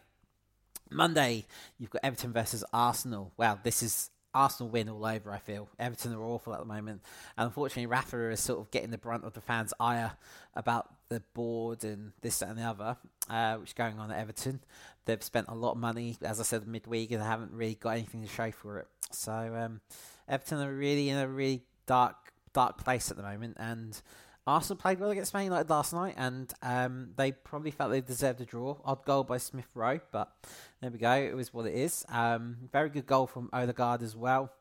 Monday, 0.90 1.46
you've 1.79 1.90
got 1.90 2.05
Everton 2.05 2.33
versus 2.33 2.64
Arsenal. 2.72 3.33
Wow, 3.37 3.59
this 3.62 3.83
is 3.83 4.11
Arsenal 4.37 4.70
win 4.70 4.88
all 4.88 5.05
over, 5.05 5.33
I 5.33 5.38
feel. 5.38 5.68
Everton 5.79 6.12
are 6.12 6.22
awful 6.22 6.53
at 6.53 6.61
the 6.61 6.66
moment. 6.66 7.01
And 7.37 7.46
unfortunately, 7.46 7.87
Rafa 7.87 8.31
is 8.31 8.40
sort 8.40 8.61
of 8.61 8.70
getting 8.70 8.90
the 8.90 8.99
brunt 8.99 9.25
of 9.25 9.33
the 9.33 9.40
fans' 9.40 9.72
ire 9.81 10.12
about 10.55 10.92
the 11.09 11.22
board 11.35 11.85
and 11.85 12.12
this 12.20 12.42
and 12.42 12.59
the 12.59 12.62
other, 12.62 12.96
uh, 13.31 13.57
which 13.57 13.70
is 13.70 13.75
going 13.75 13.99
on 13.99 14.11
at 14.11 14.18
Everton. 14.18 14.61
They've 15.07 15.22
spent 15.22 15.46
a 15.49 15.55
lot 15.55 15.72
of 15.72 15.79
money, 15.79 16.16
as 16.22 16.38
I 16.38 16.42
said, 16.42 16.66
midweek, 16.66 17.12
and 17.12 17.22
they 17.22 17.27
haven't 17.27 17.53
really 17.53 17.77
got 17.77 17.90
anything 17.90 18.22
to 18.22 18.29
show 18.29 18.51
for 18.51 18.79
it. 18.79 18.88
So 19.11 19.33
um, 19.33 19.81
Everton 20.29 20.61
are 20.61 20.75
really 20.75 21.09
in 21.09 21.16
a 21.16 21.27
really 21.27 21.62
dark, 21.87 22.16
dark 22.53 22.77
place 22.85 23.11
at 23.11 23.16
the 23.16 23.22
moment. 23.22 23.57
And 23.59 24.01
Arsenal 24.46 24.80
played 24.80 25.00
well 25.00 25.11
against 25.11 25.35
Man 25.35 25.44
United 25.44 25.68
last 25.68 25.92
night, 25.92 26.14
and 26.16 26.52
um, 26.62 27.11
they 27.16 27.32
probably 27.32 27.72
felt 27.72 27.90
they 27.90 28.00
deserved 28.00 28.40
a 28.40 28.44
draw. 28.44 28.76
Odd 28.85 29.04
goal 29.04 29.24
by 29.24 29.38
Smith 29.38 29.66
Rowe, 29.74 30.00
but 30.12 30.32
there 30.80 30.90
we 30.90 30.98
go. 30.98 31.12
It 31.12 31.35
was 31.35 31.52
what 31.52 31.66
it 31.66 31.74
is. 31.74 32.04
Um, 32.09 32.56
very 32.72 32.88
good 32.88 33.06
goal 33.06 33.26
from 33.26 33.50
Odegaard 33.52 34.02
as 34.02 34.14
well. 34.14 34.52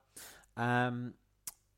Um, 0.58 1.14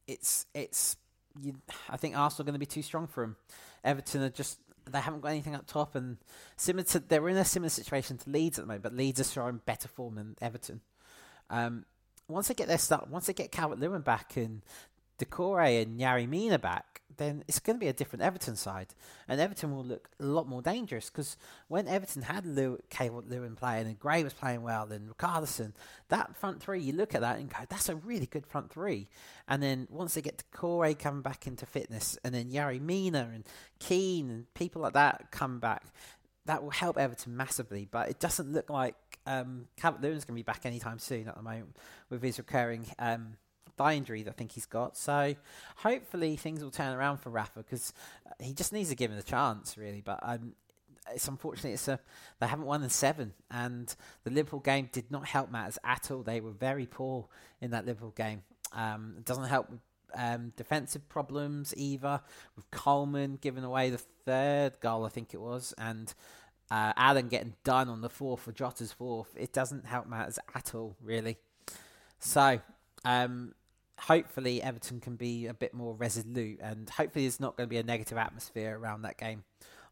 it's 0.07 0.45
it's. 0.53 0.95
You, 1.39 1.55
I 1.89 1.97
think 1.97 2.17
Arsenal 2.17 2.43
are 2.43 2.45
going 2.45 2.55
to 2.55 2.59
be 2.59 2.65
too 2.65 2.81
strong 2.81 3.07
for 3.07 3.21
them. 3.21 3.35
Everton 3.83 4.23
are 4.23 4.29
just 4.29 4.59
they 4.89 4.99
haven't 4.99 5.21
got 5.21 5.29
anything 5.29 5.55
up 5.55 5.67
top, 5.67 5.95
and 5.95 6.17
similar 6.55 6.83
to 6.85 6.99
they're 6.99 7.27
in 7.27 7.37
a 7.37 7.45
similar 7.45 7.69
situation 7.69 8.17
to 8.19 8.29
Leeds 8.29 8.57
at 8.57 8.63
the 8.63 8.67
moment, 8.67 8.83
but 8.83 8.95
Leeds 8.95 9.19
are 9.19 9.25
showing 9.25 9.61
better 9.65 9.87
form 9.87 10.15
than 10.15 10.35
Everton. 10.41 10.81
Um, 11.49 11.85
once 12.27 12.47
they 12.47 12.53
get 12.53 12.67
their 12.67 12.77
start, 12.77 13.09
once 13.09 13.25
they 13.27 13.33
get 13.33 13.51
Calvert 13.51 13.79
Lewin 13.79 14.01
back 14.01 14.35
and 14.37 14.61
Doucouré 15.19 15.81
and 15.81 15.99
Yerry 15.99 16.27
Mina 16.27 16.59
back, 16.59 17.01
then 17.17 17.43
it's 17.47 17.59
going 17.59 17.75
to 17.75 17.79
be 17.79 17.87
a 17.87 17.93
different 17.93 18.23
Everton 18.23 18.55
side. 18.55 18.93
And 19.27 19.41
Everton 19.41 19.75
will 19.75 19.83
look 19.83 20.09
a 20.19 20.25
lot 20.25 20.47
more 20.47 20.61
dangerous 20.61 21.09
because 21.09 21.35
when 21.67 21.87
Everton 21.87 22.23
had 22.23 22.45
Lew- 22.45 22.79
Calvert 22.89 23.29
Lewin 23.29 23.55
playing 23.55 23.87
and 23.87 23.99
Gray 23.99 24.23
was 24.23 24.33
playing 24.33 24.61
well 24.61 24.91
and 24.91 25.09
Richarlison, 25.09 25.73
that 26.09 26.35
front 26.35 26.61
three, 26.61 26.79
you 26.79 26.93
look 26.93 27.15
at 27.15 27.21
that 27.21 27.39
and 27.39 27.49
go, 27.49 27.57
that's 27.67 27.89
a 27.89 27.95
really 27.95 28.27
good 28.27 28.45
front 28.45 28.71
three. 28.71 29.07
And 29.47 29.61
then 29.61 29.87
once 29.89 30.13
they 30.13 30.21
get 30.21 30.43
Doucouré 30.51 30.97
coming 30.97 31.21
back 31.21 31.47
into 31.47 31.65
fitness 31.65 32.17
and 32.23 32.33
then 32.33 32.51
Yerry 32.51 32.79
Mina 32.79 33.29
and 33.33 33.43
Keane 33.79 34.29
and 34.29 34.53
people 34.53 34.81
like 34.81 34.93
that 34.93 35.31
come 35.31 35.59
back, 35.59 35.85
that 36.45 36.63
will 36.63 36.71
help 36.71 36.97
Everton 36.97 37.35
massively. 37.35 37.87
But 37.89 38.09
it 38.09 38.19
doesn't 38.19 38.51
look 38.51 38.69
like 38.69 38.95
um, 39.25 39.67
Calvert 39.75 40.01
Lewin's 40.01 40.23
going 40.23 40.35
to 40.35 40.39
be 40.39 40.43
back 40.43 40.65
anytime 40.65 40.99
soon 40.99 41.27
at 41.27 41.35
the 41.35 41.43
moment 41.43 41.75
with 42.09 42.23
his 42.23 42.37
recurring. 42.37 42.85
Um, 42.99 43.37
thigh 43.77 43.93
injury 43.93 44.23
that 44.23 44.31
I 44.31 44.33
think 44.33 44.51
he's 44.51 44.65
got. 44.65 44.97
So 44.97 45.35
hopefully 45.77 46.35
things 46.35 46.63
will 46.63 46.71
turn 46.71 46.95
around 46.95 47.17
for 47.17 47.29
Rafa 47.29 47.59
because 47.59 47.93
he 48.39 48.53
just 48.53 48.73
needs 48.73 48.89
to 48.89 48.95
give 48.95 49.11
him 49.11 49.17
the 49.17 49.23
chance, 49.23 49.77
really. 49.77 50.01
But 50.01 50.19
um, 50.21 50.53
it's 51.13 51.27
unfortunate 51.27 51.73
it's 51.73 51.87
a 51.87 51.99
they 52.39 52.47
haven't 52.47 52.65
won 52.65 52.83
in 52.83 52.89
seven, 52.89 53.33
and 53.51 53.93
the 54.23 54.31
Liverpool 54.31 54.59
game 54.59 54.89
did 54.91 55.09
not 55.11 55.25
help 55.25 55.51
matters 55.51 55.79
at 55.83 56.11
all. 56.11 56.23
They 56.23 56.41
were 56.41 56.51
very 56.51 56.85
poor 56.85 57.27
in 57.61 57.71
that 57.71 57.85
Liverpool 57.85 58.13
game. 58.15 58.43
Um, 58.73 59.15
it 59.17 59.25
doesn't 59.25 59.45
help 59.45 59.69
with 59.69 59.79
um, 60.15 60.53
defensive 60.55 61.07
problems 61.09 61.73
either. 61.77 62.21
With 62.55 62.69
Coleman 62.71 63.37
giving 63.41 63.63
away 63.63 63.89
the 63.89 63.97
third 63.97 64.79
goal, 64.81 65.05
I 65.05 65.09
think 65.09 65.33
it 65.33 65.41
was, 65.41 65.73
and 65.77 66.13
uh, 66.69 66.93
Allen 66.97 67.27
getting 67.29 67.53
done 67.63 67.89
on 67.89 68.01
the 68.01 68.09
fourth 68.09 68.41
for 68.41 68.51
Jota's 68.51 68.91
fourth. 68.91 69.29
It 69.35 69.53
doesn't 69.53 69.85
help 69.85 70.07
matters 70.07 70.39
at 70.53 70.75
all, 70.75 70.95
really. 71.01 71.37
So, 72.19 72.59
um, 73.05 73.53
hopefully 73.99 74.61
Everton 74.61 74.99
can 74.99 75.15
be 75.15 75.47
a 75.47 75.53
bit 75.53 75.73
more 75.73 75.93
resolute, 75.93 76.59
and 76.61 76.89
hopefully 76.89 77.25
there's 77.25 77.39
not 77.39 77.57
going 77.57 77.67
to 77.67 77.69
be 77.69 77.77
a 77.77 77.83
negative 77.83 78.17
atmosphere 78.17 78.77
around 78.77 79.01
that 79.03 79.17
game 79.17 79.43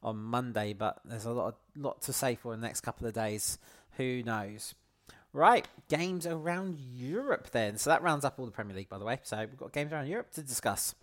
on 0.04 0.18
Monday. 0.18 0.74
But 0.74 1.00
there's 1.06 1.26
a 1.26 1.32
lot, 1.32 1.56
lot 1.76 2.02
to 2.04 2.14
say 2.14 2.36
for 2.36 2.56
the 2.56 2.62
next 2.62 2.82
couple 2.82 3.08
of 3.08 3.14
days. 3.14 3.58
Who 3.98 4.24
knows? 4.24 4.76
Right, 5.34 5.68
games 5.90 6.26
around 6.26 6.78
Europe 6.80 7.50
then. 7.52 7.78
So 7.78 7.90
that 7.90 8.02
rounds 8.02 8.24
up 8.24 8.40
all 8.40 8.46
the 8.46 8.52
Premier 8.52 8.76
League, 8.76 8.88
by 8.88 8.98
the 8.98 9.06
way. 9.06 9.20
So 9.24 9.38
we've 9.38 9.58
got 9.58 9.74
games 9.74 9.92
around 9.92 10.08
Europe 10.08 10.32
to 10.34 10.42
discuss. 10.42 10.96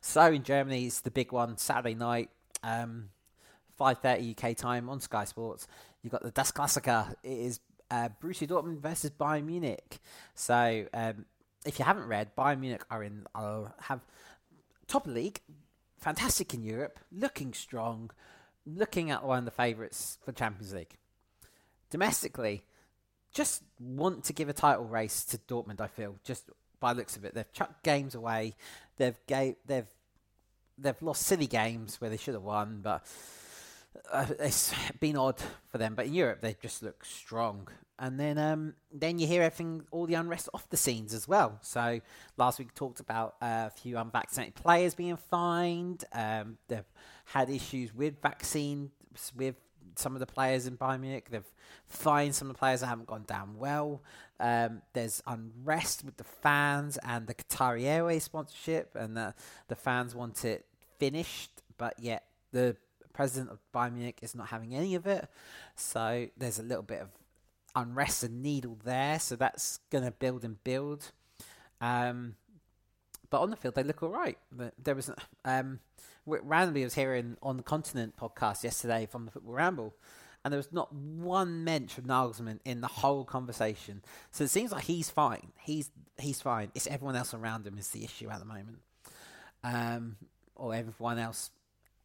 So 0.00 0.26
in 0.26 0.44
Germany, 0.44 0.86
it's 0.86 1.00
the 1.00 1.10
big 1.10 1.32
one 1.32 1.56
Saturday 1.56 1.94
night, 1.94 2.30
um, 2.62 3.08
five 3.76 3.98
thirty 3.98 4.36
UK 4.36 4.56
time 4.56 4.88
on 4.88 5.00
Sky 5.00 5.24
Sports. 5.24 5.66
You've 6.02 6.12
got 6.12 6.22
the 6.22 6.30
Das 6.30 6.52
Klassiker. 6.52 7.14
It 7.24 7.32
is 7.32 7.60
uh, 7.90 8.10
Borussia 8.22 8.46
Dortmund 8.46 8.78
versus 8.78 9.10
Bayern 9.10 9.44
Munich. 9.44 9.98
So 10.34 10.86
um, 10.94 11.26
if 11.64 11.78
you 11.78 11.84
haven't 11.84 12.06
read, 12.06 12.34
Bayern 12.36 12.60
Munich 12.60 12.84
are 12.90 13.02
in. 13.02 13.26
Uh, 13.34 13.68
have 13.82 14.00
top 14.86 15.06
of 15.06 15.14
the 15.14 15.20
league, 15.20 15.40
fantastic 15.98 16.54
in 16.54 16.64
Europe, 16.64 16.98
looking 17.12 17.52
strong, 17.52 18.10
looking 18.66 19.10
at 19.10 19.24
one 19.24 19.38
of 19.38 19.44
the 19.44 19.50
favourites 19.50 20.18
for 20.24 20.32
Champions 20.32 20.74
League. 20.74 20.96
Domestically 21.90 22.62
just 23.32 23.62
want 23.78 24.24
to 24.24 24.32
give 24.32 24.48
a 24.48 24.52
title 24.52 24.84
race 24.84 25.24
to 25.24 25.38
Dortmund. 25.38 25.80
I 25.80 25.86
feel 25.86 26.16
just 26.24 26.50
by 26.80 26.92
looks 26.92 27.16
of 27.16 27.24
it, 27.24 27.34
they've 27.34 27.52
chucked 27.52 27.82
games 27.82 28.14
away. 28.14 28.54
They've 28.96 29.18
they've 29.26 29.86
they've 30.78 31.02
lost 31.02 31.22
silly 31.22 31.46
games 31.46 32.00
where 32.00 32.10
they 32.10 32.16
should 32.16 32.34
have 32.34 32.42
won, 32.42 32.80
but 32.82 33.04
uh, 34.10 34.26
it's 34.38 34.72
been 35.00 35.16
odd 35.16 35.40
for 35.68 35.78
them. 35.78 35.94
But 35.94 36.06
in 36.06 36.14
Europe, 36.14 36.40
they 36.40 36.56
just 36.60 36.82
look 36.82 37.04
strong. 37.04 37.68
And 37.98 38.18
then 38.18 38.38
um, 38.38 38.74
then 38.92 39.18
you 39.18 39.26
hear 39.26 39.42
everything, 39.42 39.84
all 39.90 40.06
the 40.06 40.14
unrest 40.14 40.48
off 40.54 40.68
the 40.70 40.76
scenes 40.76 41.12
as 41.12 41.28
well. 41.28 41.58
So 41.60 42.00
last 42.38 42.58
week 42.58 42.74
talked 42.74 43.00
about 43.00 43.34
uh, 43.42 43.68
a 43.68 43.70
few 43.70 43.98
unvaccinated 43.98 44.54
players 44.54 44.94
being 44.94 45.16
fined. 45.16 46.04
Um, 46.12 46.56
they've 46.68 46.84
had 47.26 47.50
issues 47.50 47.94
with 47.94 48.20
vaccines 48.22 48.90
with 49.36 49.56
some 49.96 50.14
of 50.14 50.20
the 50.20 50.26
players 50.26 50.66
in 50.66 50.78
Bayern 50.78 51.00
Munich. 51.00 51.28
They've 51.30 51.44
fined 51.86 52.34
some 52.34 52.48
of 52.48 52.54
the 52.54 52.58
players 52.58 52.80
that 52.80 52.86
haven't 52.86 53.06
gone 53.06 53.24
down 53.26 53.56
well. 53.58 54.02
Um, 54.38 54.80
there's 54.94 55.22
unrest 55.26 56.04
with 56.04 56.16
the 56.16 56.24
fans 56.24 56.98
and 57.04 57.26
the 57.26 57.34
Qatari 57.34 57.84
Airways 57.84 58.24
sponsorship, 58.24 58.96
and 58.96 59.14
the, 59.14 59.34
the 59.68 59.76
fans 59.76 60.14
want 60.14 60.44
it 60.46 60.64
finished, 60.98 61.62
but 61.76 61.98
yet 61.98 62.24
the 62.52 62.76
president 63.12 63.50
of 63.50 63.58
Bayern 63.74 63.94
Munich 63.94 64.18
is 64.22 64.34
not 64.34 64.48
having 64.48 64.74
any 64.74 64.94
of 64.94 65.06
it. 65.06 65.28
So 65.76 66.28
there's 66.36 66.58
a 66.58 66.62
little 66.62 66.82
bit 66.82 67.00
of 67.00 67.08
unrest 67.74 68.24
and 68.24 68.42
needle 68.42 68.78
there. 68.84 69.18
So 69.18 69.36
that's 69.36 69.78
going 69.90 70.04
to 70.04 70.10
build 70.10 70.44
and 70.44 70.62
build. 70.64 71.12
Um, 71.80 72.34
but 73.30 73.40
on 73.40 73.50
the 73.50 73.56
field, 73.56 73.74
they 73.74 73.84
look 73.84 74.02
all 74.02 74.10
right. 74.10 74.38
There 74.82 74.94
was 74.94 75.10
um, 75.44 75.78
randomly 76.26 76.82
I 76.82 76.84
was 76.84 76.94
hearing 76.94 77.36
on 77.42 77.56
the 77.56 77.62
Continent 77.62 78.16
podcast 78.16 78.64
yesterday 78.64 79.06
from 79.10 79.24
the 79.24 79.30
Football 79.30 79.54
Ramble, 79.54 79.94
and 80.44 80.52
there 80.52 80.58
was 80.58 80.72
not 80.72 80.92
one 80.92 81.62
mention 81.62 82.04
of 82.04 82.10
Nagelsmann 82.10 82.58
in 82.64 82.80
the 82.80 82.88
whole 82.88 83.24
conversation. 83.24 84.02
So 84.32 84.44
it 84.44 84.50
seems 84.50 84.72
like 84.72 84.84
he's 84.84 85.10
fine. 85.10 85.52
He's 85.60 85.90
he's 86.18 86.42
fine. 86.42 86.72
It's 86.74 86.88
everyone 86.88 87.14
else 87.14 87.32
around 87.32 87.66
him 87.66 87.78
is 87.78 87.88
the 87.88 88.04
issue 88.04 88.28
at 88.30 88.40
the 88.40 88.44
moment, 88.44 88.78
um, 89.62 90.16
or 90.56 90.74
everyone 90.74 91.18
else 91.18 91.50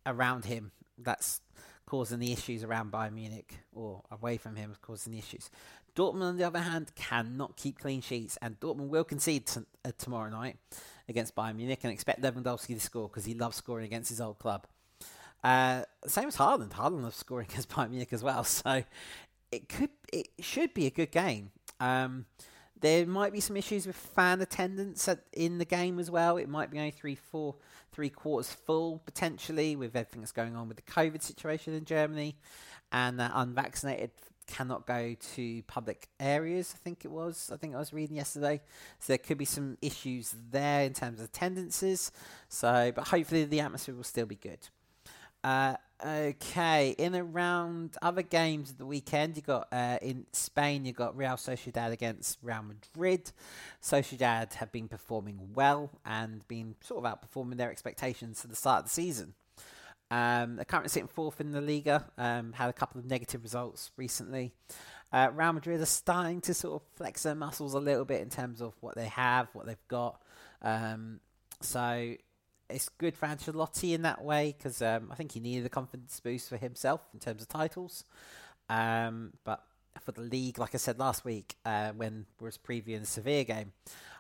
around 0.06 0.46
him 0.46 0.72
that's 0.98 1.42
causing 1.86 2.20
the 2.20 2.32
issues 2.32 2.64
around 2.64 2.92
Bayern 2.92 3.14
Munich 3.14 3.60
or 3.74 4.02
away 4.12 4.38
from 4.38 4.56
him 4.56 4.76
causing 4.82 5.14
the 5.14 5.20
issues. 5.20 5.50
Dortmund, 5.96 6.24
on 6.24 6.38
the 6.38 6.44
other 6.44 6.60
hand, 6.60 6.92
cannot 6.96 7.56
keep 7.56 7.80
clean 7.80 8.02
sheets, 8.02 8.38
and 8.42 8.60
Dortmund 8.60 8.90
will 8.90 9.06
concede 9.06 9.46
t- 9.46 9.62
uh, 9.86 9.92
tomorrow 9.98 10.30
night 10.30 10.58
against 11.08 11.36
Bayern 11.36 11.56
Munich 11.56 11.80
and 11.84 11.94
expect 11.94 12.22
Lewandowski 12.22 12.74
to 12.74 12.80
score 12.80 13.08
because 13.08 13.26
he 13.26 13.34
loves 13.34 13.56
scoring 13.56 13.86
against 13.86 14.10
his 14.10 14.20
old 14.20 14.38
club. 14.38 14.68
Uh, 15.44 15.84
same 16.06 16.28
as 16.28 16.36
Haaland. 16.36 16.72
Haaland 16.72 17.04
loves 17.04 17.16
scoring 17.16 17.48
against 17.50 17.70
Bayern 17.70 17.92
Munich 17.92 18.12
as 18.12 18.24
well. 18.24 18.44
So 18.44 18.84
it 19.52 19.70
could, 19.70 19.92
it 20.12 20.28
should 20.40 20.74
be 20.74 20.86
a 20.86 20.92
good 20.92 21.12
game. 21.12 21.52
Um, 21.80 22.26
there 22.86 23.08
might 23.08 23.34
be 23.34 23.40
some 23.40 23.58
issues 23.58 23.88
with 23.88 23.96
fan 23.96 24.42
attendance 24.42 25.08
at, 25.08 25.22
in 25.34 25.58
the 25.58 25.66
game 25.66 25.98
as 25.98 26.12
well. 26.12 26.38
It 26.38 26.48
might 26.48 26.70
be 26.70 26.78
only 26.78 26.92
three, 26.92 27.16
four, 27.16 27.56
three 27.92 28.10
quarters 28.12 28.54
full 28.54 29.02
potentially 29.06 29.76
with 29.76 29.96
everything 29.96 30.22
that's 30.22 30.32
going 30.32 30.56
on 30.56 30.68
with 30.68 30.78
the 30.78 30.84
COVID 30.84 31.24
situation 31.24 31.74
in 31.74 31.84
Germany, 31.84 32.36
and 32.92 33.20
that 33.20 33.32
unvaccinated 33.34 34.12
cannot 34.46 34.86
go 34.86 35.16
to 35.34 35.64
public 35.64 36.10
areas. 36.20 36.76
I 36.76 36.80
think 36.84 37.04
it 37.04 37.12
was. 37.12 37.50
I 37.52 37.58
think 37.58 37.74
I 37.74 37.80
was 37.80 37.92
reading 37.92 38.18
yesterday. 38.18 38.62
So 39.00 39.14
there 39.14 39.18
could 39.18 39.40
be 39.40 39.46
some 39.46 39.80
issues 39.82 40.36
there 40.52 40.84
in 40.84 40.94
terms 40.94 41.20
of 41.20 41.26
attendances. 41.26 42.12
So, 42.50 42.92
but 42.96 43.08
hopefully 43.08 43.46
the 43.46 43.62
atmosphere 43.62 43.96
will 43.96 44.04
still 44.04 44.28
be 44.28 44.36
good. 44.36 44.60
Uh, 45.46 45.76
okay, 46.04 46.96
in 46.98 47.16
around 47.16 47.96
other 48.02 48.24
games 48.24 48.72
of 48.72 48.80
the 48.80 48.86
weekend, 48.86 49.36
you 49.36 49.44
got 49.44 49.68
uh, 49.72 50.00
in 50.02 50.26
Spain, 50.32 50.86
you 50.86 50.92
got 50.92 51.16
Real 51.16 51.36
Sociedad 51.36 51.92
against 51.92 52.40
Real 52.42 52.64
Madrid. 52.64 53.32
Sociedad 53.80 54.54
have 54.56 54.72
been 54.72 54.88
performing 54.88 55.40
well 55.54 55.92
and 56.04 56.46
been 56.48 56.74
sort 56.82 57.06
of 57.06 57.14
outperforming 57.14 57.58
their 57.58 57.70
expectations 57.70 58.44
at 58.44 58.50
the 58.50 58.56
start 58.56 58.80
of 58.80 58.86
the 58.86 58.90
season. 58.90 59.36
Um, 60.10 60.56
they're 60.56 60.66
currently 60.66 60.90
sitting 60.90 61.10
fourth 61.10 61.40
in 61.40 61.52
the 61.52 61.62
Liga. 61.62 62.06
Um, 62.18 62.54
had 62.54 62.70
a 62.70 62.74
couple 62.74 63.00
of 63.00 63.06
negative 63.06 63.44
results 63.44 63.92
recently. 63.98 64.52
Uh, 65.14 65.30
Real 65.32 65.54
Madrid 65.54 65.80
are 65.80 65.86
starting 65.86 66.42
to 66.42 66.56
sort 66.56 66.82
of 66.82 66.88
flex 66.96 67.22
their 67.22 67.36
muscles 67.36 67.76
a 67.76 67.80
little 67.80 68.06
bit 68.06 68.22
in 68.22 68.30
terms 68.30 68.62
of 68.62 68.74
what 68.80 68.96
they 68.96 69.10
have, 69.10 69.48
what 69.54 69.68
they've 69.68 69.88
got. 69.90 70.20
Um, 70.64 71.20
so 71.62 72.16
it's 72.70 72.90
good 72.90 73.16
for 73.16 73.28
Ancelotti 73.28 73.94
in 73.94 74.02
that 74.04 74.24
way 74.24 74.56
because 74.58 74.82
um, 74.82 75.10
I 75.12 75.16
think 75.16 75.34
he 75.34 75.40
needed 75.40 75.66
a 75.66 75.70
confidence 75.70 76.20
boost 76.20 76.50
for 76.50 76.58
himself 76.58 77.02
in 77.14 77.20
terms 77.20 77.42
of 77.42 77.48
titles. 77.48 78.04
Um, 78.70 79.34
but 79.44 79.64
for 80.02 80.12
the 80.12 80.22
league, 80.22 80.58
like 80.58 80.74
I 80.74 80.78
said 80.78 81.00
last 81.00 81.24
week 81.24 81.56
uh, 81.66 81.92
when 81.92 82.26
we 82.40 82.46
was 82.46 82.58
previewing 82.58 83.02
the 83.02 83.06
Sevilla 83.06 83.44
game, 83.44 83.74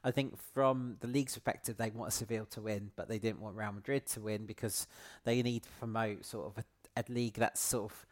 I 0.04 0.12
think 0.12 0.38
from 0.54 0.98
the 1.00 1.08
league's 1.08 1.34
perspective, 1.34 1.78
they 1.78 1.90
want 1.90 2.14
Seville 2.14 2.46
to 2.52 2.62
win, 2.62 2.92
but 2.96 3.10
they 3.10 3.20
didn't 3.20 3.42
want 3.42 3.56
Real 3.56 3.72
Madrid 3.72 4.06
to 4.08 4.22
win 4.22 4.46
because 4.46 4.88
they 5.24 5.42
need 5.42 5.64
to 5.64 5.70
promote 5.80 6.26
sort 6.26 6.48
of 6.48 6.64
a, 6.64 7.02
a 7.02 7.04
league 7.12 7.36
that's 7.36 7.60
sort 7.60 7.92
of 7.92 8.06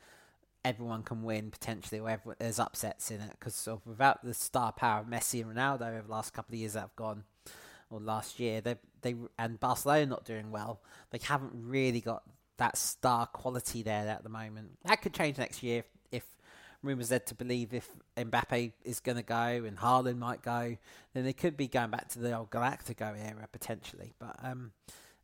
everyone 0.66 1.04
can 1.04 1.24
win 1.24 1.52
potentially, 1.52 2.00
or 2.00 2.10
everyone, 2.10 2.38
there's 2.40 2.60
upsets 2.60 3.12
in 3.12 3.22
it. 3.22 3.32
Because 3.32 3.56
sort 3.56 3.80
of 3.82 3.88
without 3.88 4.24
the 4.24 4.34
star 4.34 4.72
power 4.72 5.02
of 5.02 5.08
Messi 5.08 5.42
and 5.42 5.56
Ronaldo 5.56 5.90
over 5.90 6.04
the 6.08 6.12
last 6.12 6.34
couple 6.34 6.56
of 6.56 6.60
years 6.60 6.74
that 6.74 6.82
have 6.82 6.96
gone, 6.96 7.24
or 7.94 8.00
last 8.00 8.40
year, 8.40 8.60
they 8.60 8.76
they 9.02 9.16
and 9.38 9.60
Barcelona 9.60 10.08
not 10.08 10.26
doing 10.26 10.52
well, 10.52 10.82
they 11.12 11.20
haven't 11.22 11.52
really 11.54 12.02
got 12.02 12.24
that 12.58 12.78
star 12.78 13.28
quality 13.28 13.84
there 13.84 14.08
at 14.08 14.24
the 14.24 14.30
moment. 14.30 14.80
That 14.86 15.02
could 15.02 15.14
change 15.14 15.38
next 15.38 15.64
year 15.64 15.80
if, 15.80 15.86
if 16.12 16.24
rumours 16.82 17.12
led 17.12 17.28
to 17.28 17.36
believe 17.36 17.74
if 17.74 17.90
Mbappe 18.18 18.74
is 18.84 19.00
going 19.00 19.18
to 19.18 19.24
go 19.24 19.36
and 19.36 19.78
Haaland 19.78 20.18
might 20.18 20.42
go, 20.42 20.78
then 21.14 21.24
they 21.24 21.34
could 21.34 21.56
be 21.58 21.68
going 21.68 21.92
back 21.92 22.10
to 22.10 22.20
the 22.20 22.36
old 22.36 22.50
Galactico 22.50 23.16
era 23.18 23.48
potentially. 23.52 24.14
But 24.20 24.36
um, 24.44 24.72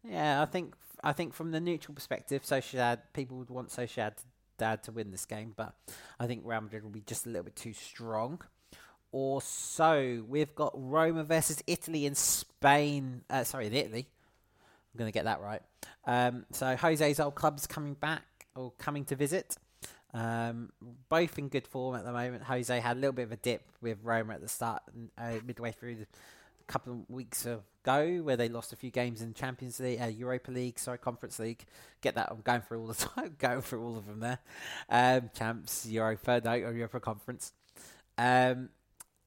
yeah, 0.04 0.42
I 0.42 0.46
think 0.46 0.76
I 1.04 1.14
think 1.14 1.34
from 1.34 1.52
the 1.52 1.60
neutral 1.60 1.96
perspective, 1.96 2.44
Sociedad 2.44 3.00
people 3.14 3.38
would 3.38 3.50
want 3.50 3.70
Sociedad 3.70 4.14
Dad 4.58 4.84
to 4.84 4.92
win 4.92 5.10
this 5.10 5.26
game, 5.26 5.54
but 5.56 5.74
I 6.20 6.28
think 6.28 6.42
Real 6.46 6.62
Madrid 6.62 6.84
will 6.84 6.92
be 6.92 7.02
just 7.02 7.26
a 7.26 7.30
little 7.30 7.46
bit 7.46 7.56
too 7.56 7.74
strong. 7.74 8.42
Or 9.12 9.42
so 9.42 10.24
we've 10.28 10.54
got 10.54 10.72
Roma 10.76 11.24
versus 11.24 11.64
Inter 11.66 11.94
in 11.94 12.16
Spain. 12.16 13.24
Uh, 13.30 13.44
sorry, 13.44 13.68
Italy. 13.68 14.08
I'm 14.94 14.98
going 14.98 15.08
to 15.12 15.14
get 15.14 15.26
that 15.26 15.42
right. 15.42 15.62
Um, 16.06 16.46
so 16.52 16.76
Jose's 16.76 17.20
old 17.20 17.36
club's 17.36 17.68
coming 17.68 17.94
back 17.94 18.24
or 18.56 18.72
coming 18.78 19.06
to 19.06 19.16
visit. 19.16 19.58
Um, 20.14 20.72
both 21.10 21.38
in 21.38 21.50
good 21.50 21.68
form 21.68 21.96
at 21.96 22.04
the 22.04 22.12
moment. 22.12 22.44
Jose 22.44 22.80
had 22.80 22.98
a 22.98 23.00
little 23.00 23.14
bit 23.14 23.24
of 23.24 23.32
a 23.32 23.38
dip 23.38 23.62
with 23.82 24.00
Roma 24.04 24.34
at 24.34 24.42
the 24.42 24.48
start, 24.48 24.82
uh, 25.18 25.34
midway 25.46 25.72
through 25.72 25.96
the 25.96 26.08
couple 26.70 26.94
of 26.94 27.10
weeks 27.10 27.46
ago, 27.46 28.20
where 28.24 28.38
they 28.38 28.48
lost 28.48 28.72
a 28.72 28.76
few 28.76 28.92
games 28.92 29.22
in 29.22 29.34
Champions 29.34 29.80
League, 29.80 30.00
uh, 30.00 30.06
Europa 30.06 30.52
League, 30.52 30.80
sorry, 30.80 31.00
Conference 31.00 31.40
League. 31.40 31.66
Get 32.02 32.16
that? 32.16 32.30
I'm 32.32 32.42
going 32.42 32.62
through 32.62 32.80
all 32.80 32.88
the 32.88 32.94
time, 33.16 33.36
going 33.38 33.62
through 33.62 33.84
all 33.84 33.98
of 33.98 34.06
them 34.06 34.20
there. 34.20 34.40
Um, 34.90 35.32
champs, 35.36 35.86
Europa, 35.86 36.42
no, 36.46 36.54
Europa 36.54 37.00
Conference. 37.00 37.52
Um, 38.18 38.70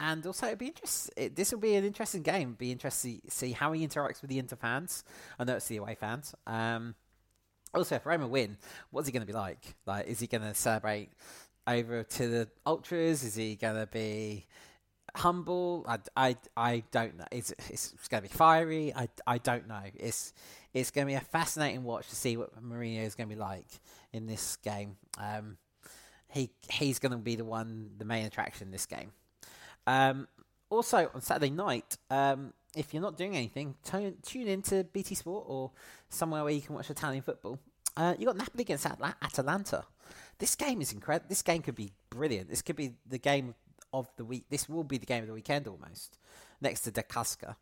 and 0.02 0.26
also 0.26 0.46
it'll 0.46 0.58
be 0.58 0.66
interesting. 0.66 1.30
This 1.32 1.52
will 1.52 1.60
be 1.60 1.76
an 1.76 1.84
interesting 1.84 2.22
game. 2.22 2.54
Be 2.58 2.72
interesting 2.72 3.20
to 3.24 3.30
see 3.30 3.52
how 3.52 3.70
he 3.70 3.86
interacts 3.86 4.20
with 4.20 4.30
the 4.30 4.38
Inter 4.40 4.56
fans. 4.56 5.04
I 5.38 5.44
know 5.44 5.54
it's 5.54 5.68
the 5.68 5.76
away 5.76 5.94
fans. 5.94 6.34
Um, 6.44 6.96
also, 7.72 7.94
if 7.94 8.04
Roma 8.04 8.26
win, 8.26 8.58
what's 8.90 9.06
he 9.06 9.12
going 9.12 9.24
to 9.24 9.32
be 9.32 9.32
like? 9.32 9.76
Like, 9.86 10.08
is 10.08 10.18
he 10.18 10.26
going 10.26 10.42
to 10.42 10.54
celebrate 10.54 11.10
over 11.68 12.02
to 12.02 12.28
the 12.28 12.48
ultras? 12.66 13.22
Is 13.22 13.36
he 13.36 13.54
going 13.54 13.76
to 13.76 13.86
be 13.86 14.46
humble? 15.14 15.86
I, 15.88 15.98
I, 16.16 16.36
I 16.56 16.82
don't 16.90 17.16
know. 17.16 17.26
It's, 17.30 17.52
it's, 17.70 17.92
it's 17.92 18.08
going 18.08 18.24
to 18.24 18.28
be 18.28 18.34
fiery. 18.34 18.92
I, 18.94 19.08
I 19.24 19.38
don't 19.38 19.68
know. 19.68 19.84
It's 19.94 20.34
it's 20.74 20.90
going 20.90 21.06
to 21.06 21.10
be 21.12 21.16
a 21.16 21.20
fascinating 21.20 21.84
watch 21.84 22.08
to 22.08 22.16
see 22.16 22.36
what 22.36 22.60
Mourinho 22.60 23.04
is 23.04 23.14
going 23.14 23.28
to 23.28 23.34
be 23.34 23.40
like 23.40 23.66
in 24.12 24.26
this 24.26 24.56
game. 24.56 24.96
Um, 25.16 25.58
he 26.28 26.50
he's 26.70 26.98
going 26.98 27.12
to 27.12 27.18
be 27.18 27.36
the 27.36 27.44
one, 27.44 27.90
the 27.98 28.04
main 28.04 28.26
attraction 28.26 28.66
in 28.66 28.72
this 28.72 28.86
game. 28.86 29.12
Um, 29.86 30.28
also 30.70 31.10
on 31.14 31.20
Saturday 31.20 31.50
night, 31.50 31.96
um, 32.10 32.52
if 32.74 32.94
you're 32.94 33.02
not 33.02 33.16
doing 33.16 33.36
anything, 33.36 33.74
tune, 33.84 34.16
tune 34.22 34.48
into 34.48 34.84
BT 34.84 35.14
Sport 35.14 35.44
or 35.46 35.70
somewhere 36.08 36.44
where 36.44 36.52
you 36.52 36.62
can 36.62 36.74
watch 36.74 36.90
Italian 36.90 37.22
football. 37.22 37.58
Uh, 37.96 38.14
you 38.18 38.26
got 38.26 38.36
Napoli 38.36 38.62
against 38.62 38.86
Atla- 38.86 39.16
Atalanta. 39.22 39.84
This 40.38 40.54
game 40.56 40.80
is 40.80 40.92
incredible. 40.92 41.26
This 41.28 41.42
game 41.42 41.62
could 41.62 41.74
be 41.74 41.92
brilliant. 42.08 42.48
This 42.48 42.62
could 42.62 42.76
be 42.76 42.94
the 43.06 43.18
game 43.18 43.54
of 43.92 44.08
the 44.16 44.24
week. 44.24 44.46
This 44.48 44.68
will 44.68 44.84
be 44.84 44.98
the 44.98 45.06
game 45.06 45.22
of 45.22 45.28
the 45.28 45.34
weekend 45.34 45.68
almost, 45.68 46.18
next 46.60 46.80
to 46.82 46.90
De 46.90 47.02
Casca. 47.02 47.56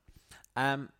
Um, 0.56 0.90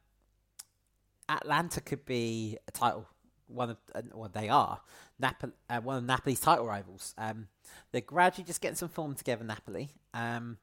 Atalanta 1.28 1.80
could 1.80 2.04
be 2.04 2.58
a 2.66 2.70
title. 2.72 3.06
One 3.46 3.70
of 3.70 3.76
uh, 3.94 4.02
well, 4.12 4.30
they 4.32 4.48
are 4.48 4.80
Napoli, 5.18 5.52
uh, 5.68 5.80
one 5.80 5.96
of 5.96 6.04
Napoli's 6.04 6.40
title 6.40 6.66
rivals. 6.66 7.14
Um, 7.18 7.48
they're 7.92 8.00
gradually 8.00 8.44
just 8.44 8.60
getting 8.60 8.76
some 8.76 8.88
form 8.88 9.14
together. 9.14 9.44
Napoli. 9.44 9.90
Um, 10.14 10.58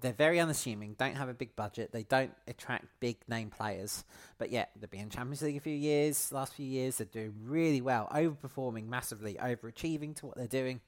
they're 0.00 0.12
very 0.12 0.40
unassuming. 0.40 0.94
Don't 0.98 1.16
have 1.16 1.28
a 1.28 1.34
big 1.34 1.54
budget. 1.56 1.92
They 1.92 2.02
don't 2.02 2.32
attract 2.48 2.86
big 3.00 3.16
name 3.28 3.50
players. 3.50 4.04
But 4.38 4.50
yet 4.50 4.70
they've 4.78 4.90
been 4.90 5.00
in 5.00 5.10
Champions 5.10 5.42
League 5.42 5.56
a 5.56 5.60
few 5.60 5.74
years. 5.74 6.32
Last 6.32 6.54
few 6.54 6.66
years, 6.66 6.98
they're 6.98 7.06
doing 7.06 7.34
really 7.44 7.80
well, 7.80 8.08
overperforming 8.12 8.88
massively, 8.88 9.34
overachieving 9.34 10.16
to 10.16 10.26
what 10.26 10.36
they're 10.36 10.46
doing. 10.46 10.80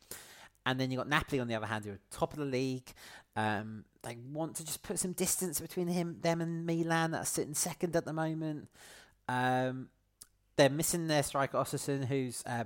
And 0.64 0.80
then 0.80 0.90
you've 0.90 0.98
got 0.98 1.08
Napoli 1.08 1.38
on 1.38 1.46
the 1.46 1.54
other 1.54 1.66
hand, 1.66 1.84
who 1.84 1.92
are 1.92 2.00
top 2.10 2.32
of 2.32 2.38
the 2.40 2.44
league. 2.44 2.92
Um, 3.36 3.84
they 4.02 4.16
want 4.32 4.56
to 4.56 4.64
just 4.64 4.82
put 4.82 4.98
some 4.98 5.12
distance 5.12 5.60
between 5.60 5.86
him, 5.86 6.18
them 6.22 6.40
and 6.40 6.66
Milan 6.66 7.12
that 7.12 7.22
are 7.22 7.26
sitting 7.26 7.54
second 7.54 7.94
at 7.94 8.04
the 8.04 8.12
moment. 8.12 8.68
Um, 9.28 9.88
they're 10.56 10.70
missing 10.70 11.06
their 11.06 11.22
striker 11.22 11.58
Osimhen, 11.58 12.06
who's 12.06 12.42
uh, 12.46 12.64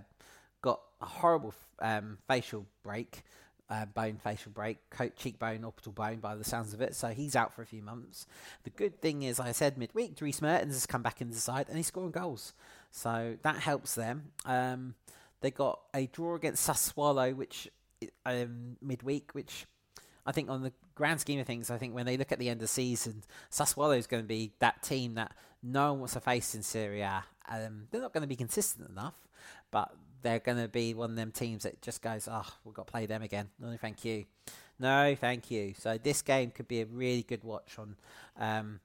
got 0.63 0.81
a 1.01 1.07
horrible 1.07 1.55
um, 1.81 2.19
facial 2.29 2.67
break, 2.83 3.23
uh, 3.71 3.87
bone 3.87 4.19
facial 4.23 4.53
break, 4.53 4.79
coat, 4.91 5.17
cheekbone, 5.17 5.65
orbital 5.65 5.93
bone, 5.93 6.19
by 6.19 6.35
the 6.35 6.45
sounds 6.45 6.75
of 6.75 6.81
it. 6.81 6.95
So 6.95 7.09
he's 7.09 7.37
out 7.37 7.55
for 7.55 7.63
a 7.63 7.67
few 7.67 7.83
months. 7.83 8.27
The 8.65 8.71
good 8.71 9.01
thing 9.01 9.23
is, 9.23 9.39
like 9.39 9.49
I 9.49 9.53
said 9.53 9.79
midweek, 9.79 10.17
Dries 10.17 10.43
Mertens 10.43 10.75
has 10.75 10.87
come 10.87 11.03
back 11.03 11.21
into 11.21 11.35
the 11.35 11.41
side 11.41 11.69
and 11.69 11.77
he's 11.77 11.87
scoring 11.87 12.11
goals, 12.11 12.53
so 12.91 13.37
that 13.43 13.57
helps 13.57 13.95
them. 13.95 14.33
Um, 14.45 14.95
they 15.41 15.51
got 15.51 15.81
a 15.95 16.07
draw 16.07 16.35
against 16.35 16.69
Sassuolo, 16.69 17.35
which 17.35 17.69
um, 18.27 18.77
midweek, 18.83 19.31
which 19.33 19.67
I 20.27 20.33
think 20.33 20.51
on 20.51 20.63
the 20.63 20.73
grand 20.95 21.21
scheme 21.21 21.41
of 21.41 21.47
things, 21.47 21.71
I 21.71 21.79
think 21.79 21.95
when 21.95 22.07
they 22.07 22.17
look 22.17 22.33
at 22.33 22.39
the 22.39 22.49
end 22.49 22.59
of 22.59 22.63
the 22.63 22.69
season, 22.69 23.23
Sassuolo 23.51 23.97
is 23.97 24.07
going 24.07 24.23
to 24.23 24.29
be 24.29 24.53
that 24.59 24.83
team 24.83 25.15
that 25.15 25.33
no 25.63 25.93
one 25.93 26.01
wants 26.01 26.15
to 26.15 26.21
face 26.21 26.55
in 26.55 26.63
Serie 26.63 27.01
A. 27.03 27.25
Um, 27.49 27.87
they're 27.91 28.01
not 28.01 28.13
going 28.13 28.23
to 28.23 28.29
be 28.29 28.37
consistent 28.37 28.89
enough, 28.91 29.15
but 29.71 29.95
they're 30.23 30.39
going 30.39 30.59
to 30.59 30.69
be 30.69 30.95
one 30.95 31.11
of 31.11 31.17
them 31.17 31.33
teams 31.33 31.63
that 31.65 31.81
just 31.83 32.03
goes, 32.03 32.29
oh, 32.31 32.47
we've 32.65 32.75
got 32.75 32.87
to 32.87 32.93
play 32.93 33.07
them 33.07 33.23
again. 33.23 33.49
No, 33.59 33.77
thank 33.81 34.05
you. 34.05 34.25
No, 34.79 35.15
thank 35.19 35.51
you. 35.51 35.75
So 35.79 35.99
this 35.99 36.23
game 36.23 36.51
could 36.51 36.69
be 36.69 36.81
a 36.81 36.87
really 36.87 37.23
good 37.23 37.45
watch 37.45 37.79
on 37.79 37.97
um, 38.39 38.81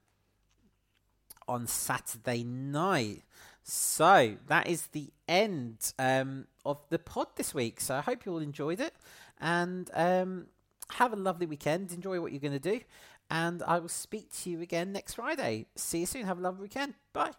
on 1.48 1.68
Saturday 1.68 2.44
night. 2.44 3.24
So 3.64 4.36
that 4.48 4.68
is 4.68 4.88
the 4.88 5.10
end 5.28 5.94
um, 5.98 6.48
of 6.66 6.80
the 6.90 7.00
pod 7.00 7.28
this 7.36 7.54
week. 7.54 7.80
So 7.82 7.96
I 7.96 8.02
hope 8.02 8.26
you 8.26 8.34
all 8.34 8.40
enjoyed 8.40 8.80
it 8.80 8.94
and 9.40 9.90
um, 9.94 10.48
have 10.90 11.14
a 11.14 11.16
lovely 11.16 11.46
weekend. 11.46 11.92
Enjoy 11.92 12.20
what 12.22 12.32
you're 12.32 12.42
going 12.42 12.54
to 12.54 12.60
do. 12.60 12.82
And 13.32 13.64
I 13.64 13.80
will 13.80 13.90
speak 13.90 14.32
to 14.44 14.52
you 14.52 14.62
again 14.62 14.92
next 14.92 15.16
Friday. 15.16 15.66
See 15.76 16.02
you 16.02 16.06
soon. 16.06 16.26
Have 16.26 16.38
a 16.38 16.42
lovely 16.42 16.64
weekend. 16.64 16.94
Bye. 17.12 17.32